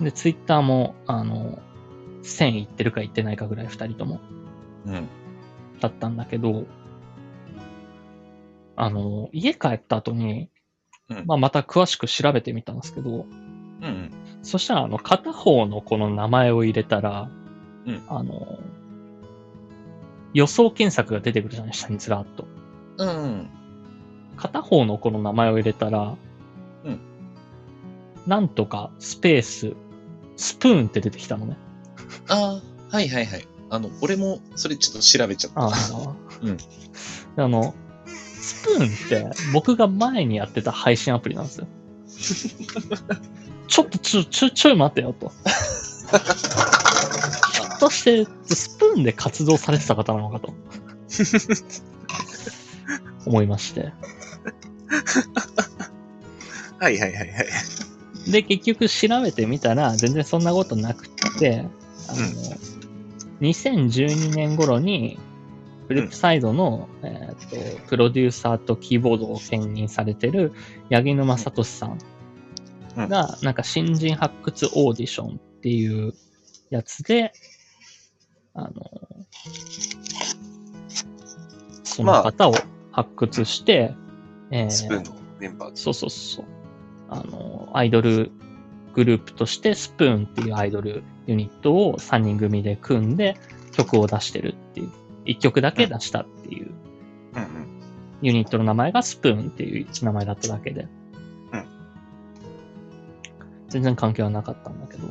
[0.00, 1.60] で、ツイッターも、あの、
[2.22, 4.20] 1000いってるかいってないかぐらい二人とも
[4.84, 5.08] うん。
[5.80, 6.66] だったんだけど、
[8.76, 10.50] あの、家帰った後に、
[11.08, 13.24] うんまあまた詳しく調べてみたんですけど、
[13.80, 14.10] うん。
[14.42, 17.30] そしたら、あの、片方のこの名前を入れたら、
[17.86, 18.58] うんあの、
[20.34, 22.46] 予想検索が出てくるじゃない、下にずらっと。
[22.98, 23.48] うん。
[24.36, 26.16] 片方のこの名前を入れたら、
[26.84, 27.07] うん
[28.28, 29.74] なんとかスペース、
[30.36, 31.56] スプーンって出てきたのね。
[32.28, 32.60] あ
[32.92, 33.48] あ、はいはいはい。
[33.70, 35.62] あの、俺もそれちょっと調べちゃった。
[35.62, 36.14] ああ。
[36.42, 36.58] うん
[37.36, 37.74] あの、
[38.06, 41.66] スプーンって僕が前にやってた配信アプリなんですよ。
[43.66, 45.30] ちょっとちょ、ちょ、ちょい待ってよと。
[45.30, 50.52] ひょっとして、スプーンで活動されてた方なのかと。
[53.24, 53.94] 思いまして。
[56.78, 57.32] はいはいはいはい。
[58.30, 61.64] で、結局調べてみたら、全然そんなことなくって、
[62.08, 62.18] あの、
[63.40, 65.18] 2012年頃に、
[65.86, 70.52] フリップサイドの、えーっと、プロデューサーとキーボードを兼任されてる、
[70.90, 71.98] 八木沼聡さん
[73.08, 76.12] が、なんか新人発掘オーディションっていう
[76.68, 77.32] やつで、
[78.52, 78.72] あの、
[81.84, 82.54] その方を
[82.92, 83.94] 発掘して、
[84.50, 86.57] えースプーンのメンバーそうそうそう。
[87.08, 88.30] あの、アイドル
[88.94, 93.36] グループとしてスプーンっていうアイドルユニットを3人組で組んで
[93.72, 94.90] 曲を出してるっていう、
[95.26, 96.70] 1曲だけ出したっていう
[97.34, 97.48] うんうん。
[98.22, 100.88] ユニットの名前がスプーンっていう名前だっただけで。
[101.52, 101.64] うん
[103.68, 105.06] 全然関係はなかったんだけど。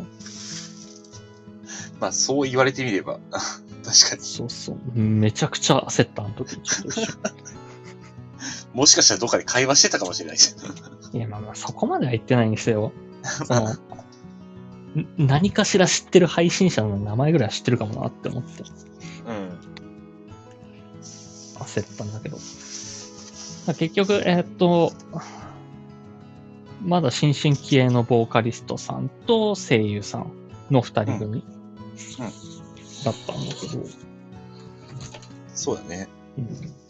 [1.99, 4.21] まあそう言われてみれば、 確かに。
[4.21, 4.99] そうそう。
[4.99, 6.57] めちゃくちゃ焦った、あの時。
[8.73, 10.37] もしかしたらどっかで会話してたかもしれない。
[11.13, 12.91] いや、まあまあ、そこまでは言ってないんですよ。
[13.23, 13.77] その、ん
[15.17, 18.63] 何かしら知ってる配信者の名前ぐらいは知ってるかもなって思って
[19.27, 19.59] うん。
[21.59, 22.37] 焦ったんだけど。
[23.67, 24.93] まあ結局、えーっと、
[26.83, 30.31] まだ新進気鋭のボーカリストさんと声優さん
[30.71, 31.43] の二人組
[33.03, 33.83] だったんだけど、
[35.53, 36.07] そうだね。
[36.37, 36.86] うん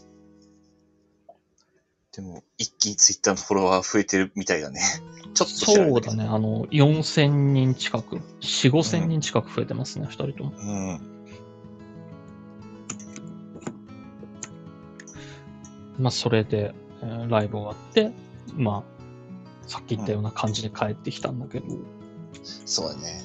[2.18, 4.82] でも、一気にツイッターのフォロワー増えてるみたいだね。
[5.36, 10.51] ちょっとそうだね、あの、4000人近く、4、5000人近く増えてますね、二人とも。
[10.57, 10.99] うん。
[15.99, 18.11] まあ、それで、えーライブ終わって、
[18.55, 21.68] まあ、さっき言ったような感じで帰ってきたんだけど、
[22.65, 23.22] そうだね。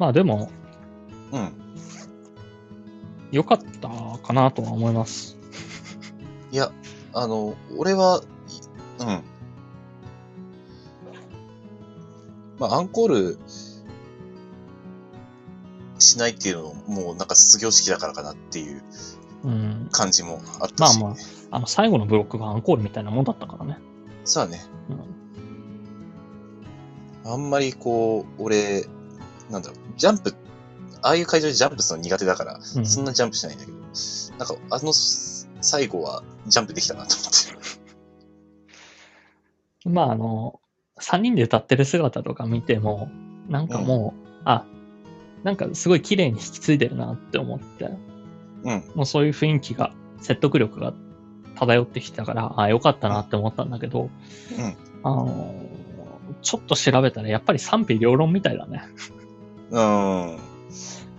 [0.00, 0.50] まあでも、
[1.30, 1.61] うん。
[3.32, 3.88] 良かった
[4.22, 5.36] かなとは思います。
[6.52, 6.70] いや、
[7.14, 8.22] あの、俺は、
[9.00, 9.22] いうん。
[12.58, 13.38] まあ、アンコール
[15.98, 18.82] しないっていうのも、もうなんか卒業式だからかなっていう
[19.44, 19.88] うん。
[19.90, 21.00] 感じもあったし。
[21.00, 21.18] まあまあ、
[21.52, 23.78] あの、最後のブロックがアンコールみたいなもんだったからね。
[24.24, 24.62] そうだね。
[27.24, 27.32] うん。
[27.32, 28.84] あんまりこう、俺、
[29.50, 30.34] なんだろう、ジャンプ、
[31.02, 33.78] ああいう会場でジャンプするの苦手だから、うんそんなジャンプしないんだけど、
[34.38, 34.92] なんかあの
[35.60, 37.26] 最後はジャンプできたなと思っ
[39.84, 39.88] て。
[39.88, 40.60] まああの、
[41.00, 43.10] 3人で歌ってる姿とか見ても、
[43.48, 44.64] なんかもう、あ、
[45.42, 47.90] なんかすごい綺麗に引き継いでるなって思って、
[48.62, 48.84] うん。
[48.94, 50.94] もうそういう雰囲気が、説得力が
[51.56, 54.08] 漂ってきたから、ああ、よかったなって思ったんだけど、
[54.56, 54.76] うん。
[55.02, 55.82] あのー
[56.40, 58.82] ちょっと調べたら、やっぱり賛否両論みたいだね。
[59.70, 60.38] うん。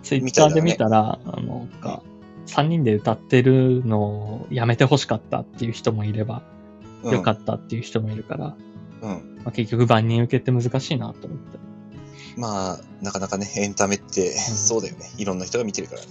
[0.03, 2.03] ツイッターで見たら、あの、なんか、
[2.47, 6.43] 3人で歌ってるのをやめてほしかったっていう人もいれば、
[7.03, 8.55] うんよかったっていう人もいるから、
[9.01, 9.41] うん。
[9.43, 11.57] まあ、結局万人受けって難しいなと思って。
[12.37, 15.11] まあ、なかなかね、エンタメって、そうだよね。
[15.17, 16.07] いろんな人が見てるからね。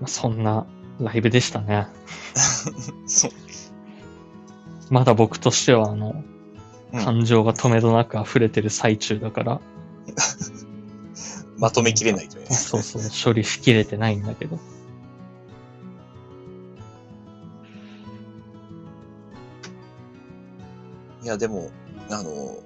[0.00, 0.66] まあ、そんな
[0.98, 1.86] ライブでしたね。
[3.06, 3.30] そう。
[4.90, 6.33] まだ僕としては、あの、うん
[7.02, 9.60] 感情が止めどなく溢れてる最中だから、
[11.58, 12.46] まとめきれないとね。
[12.46, 14.58] そうそう、処理しきれてないんだけど。
[21.22, 21.70] いや、でも、
[22.10, 22.58] あの、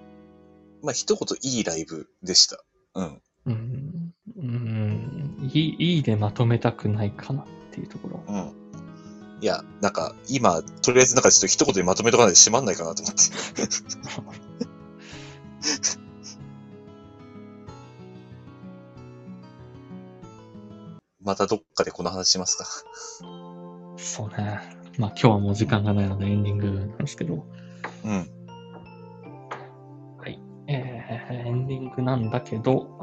[0.82, 2.64] まあ、一言いいライブでした。
[2.94, 3.22] うん。
[3.46, 8.22] うん、うん、いい、いいでまとめたくないかなっていうところ。
[8.26, 8.67] うん。
[9.40, 13.20] いや、なんか、今、とりあえずなんかちょっと一言でまとめとかないと閉まんないかなと思って。
[21.22, 22.64] またどっかでこの話しますか。
[23.96, 24.60] そうね。
[24.96, 27.44] まあ今日はもう時間がないのでエンディングなんですけど、
[28.04, 28.30] うん。
[30.70, 33.00] えー、エンディングなんだけど、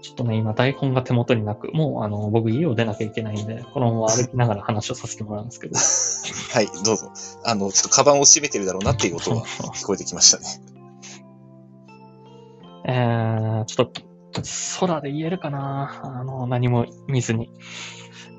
[0.00, 5.74] ちょっとね、今台本が手元になく、もうあの、僕家を出なきゃいけないんで、このまま歩きながら話をさせてもらうんですけど。
[6.54, 7.10] はい、どうぞ。
[7.44, 9.42] あの、ちょっとカバンを閉めてるだろうなっていう音が
[9.74, 10.46] 聞こえてきましたね。
[12.86, 14.02] えー、ちょっと、
[14.80, 17.50] 空で言えるかなあの、何も見ずに。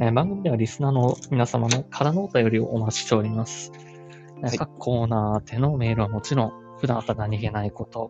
[0.02, 3.74] えー番組ではリスナーの皆様のからのお便りをお待ちしております。
[3.76, 8.10] えーはい各コーナーでのメールはもちろん、普段あった何気ないこと、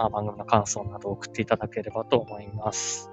[0.00, 3.10] まあ、番組の感想などを送っていただければと思います。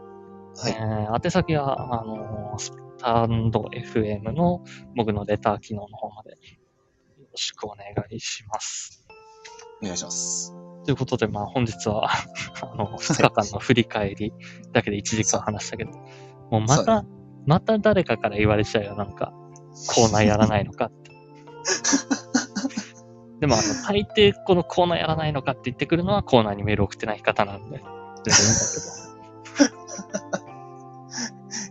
[0.57, 0.71] はい。
[0.71, 4.63] えー宛先は、あのースタンド FM の
[4.95, 6.37] 僕のレター機能の方までよ
[7.31, 9.05] ろしくお願いします。
[9.81, 10.55] お願いします。
[10.85, 12.09] ということで、まあ本日は、
[12.63, 14.33] あの、2日間の振り返り
[14.71, 15.91] だけで1時間話したけど、
[16.49, 17.05] もうまた、
[17.45, 19.33] また誰かから言われちゃうよ、なんか、
[19.93, 21.11] コーナーやらないのかって。
[23.39, 27.83] でも、あの、大抵このコーナーやらないのかって言ってくるのはコーナーにメール送ってない方なんで、
[28.23, 28.61] 全然いいん
[29.11, 30.47] だ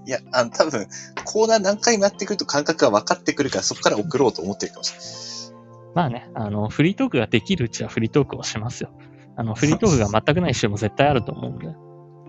[0.06, 0.86] いや、あの、多分、
[1.24, 5.06] コーナー何回もやってくると感覚が分かってくるから、そこから送ろうと思ってるかもしれない。
[5.08, 5.92] けど。
[5.94, 8.90] まあね、あの、フリートークができるうちはフリートークをしますよ。
[9.36, 11.74] あの、フリートークが全くない週も絶対あると思うんで、ま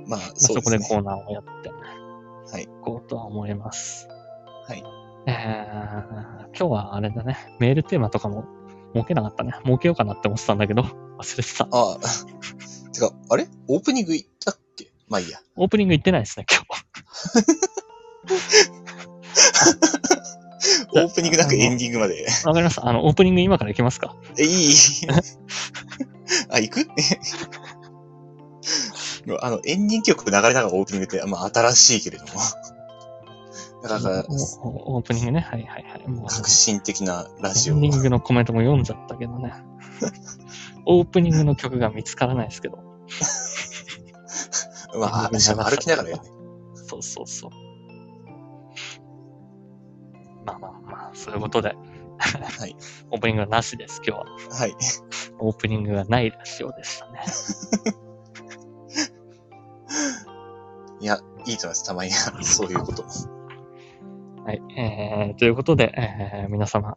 [0.07, 1.69] まあ、あ、そそうこでコーナーをやって、
[2.51, 2.63] はい。
[2.63, 4.07] いこうとは思います。
[4.67, 4.83] はい。
[5.27, 5.33] えー、
[6.47, 8.45] 今日はあれだね、メールテーマとかも
[8.93, 9.53] 設けなかったね。
[9.65, 10.83] 設けようかなって思ってたんだけど、
[11.19, 11.67] 忘れてた。
[11.71, 11.97] ああ。
[12.93, 13.47] てか、あれ？
[13.67, 14.91] オープニング行ったっけ？
[15.07, 15.39] まあいいや。
[15.55, 16.63] オープニング行ってないですね、今
[20.93, 22.25] オープニングなんかエンディングまで。
[22.29, 22.45] 日。
[22.47, 22.87] わかりました。
[22.87, 24.15] あの、オープニング今から行きますか。
[24.37, 24.75] え、いいいい
[26.49, 26.87] あ、行く？
[29.41, 32.31] あの、エンディング曲流れながらオープニングって、まあ新しいけれども。
[33.83, 35.39] だから、オープニングね。
[35.39, 36.07] はいはいはい。
[36.07, 39.53] もう革新的なラジエンオをディングのコメントも読んじゃったけどね。
[40.85, 42.77] オープニングの曲が見つからないですけど。
[44.99, 45.37] まあ、歩
[45.77, 46.23] きながらやね。
[46.73, 47.51] そうそうそう。
[50.45, 51.75] まあまあまあ、そういうことで、
[52.17, 52.75] はい。
[53.11, 54.25] オープニングはなしです、今日は。
[54.57, 54.75] はい。
[55.39, 57.21] オープニングがないラジオでしたね。
[60.99, 61.85] いや、いいと思います。
[61.85, 63.36] たまには、そういうことも。
[64.47, 64.61] はい。
[64.77, 66.93] えー、ということで、えー、皆様、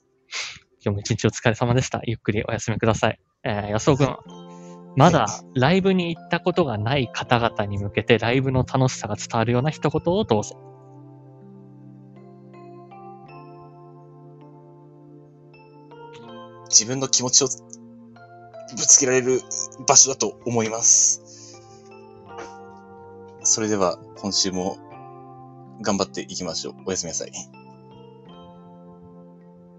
[0.81, 2.01] 今日も一日お疲れ様でした。
[2.05, 3.19] ゆっくりお休みください。
[3.43, 4.17] えー、安尾くん、
[4.95, 5.27] まだ
[5.57, 10.61] ライブに行ったことがない方々に向けて、ライブの楽しさが伝わるような一言をどうぞ。
[16.69, 19.41] 自分の気持ちをぶつけられる
[19.89, 21.61] 場所だと思います。
[23.43, 24.79] それでは、今週も
[25.81, 26.75] 頑張っていきましょう。
[26.87, 27.60] おやすみなさい。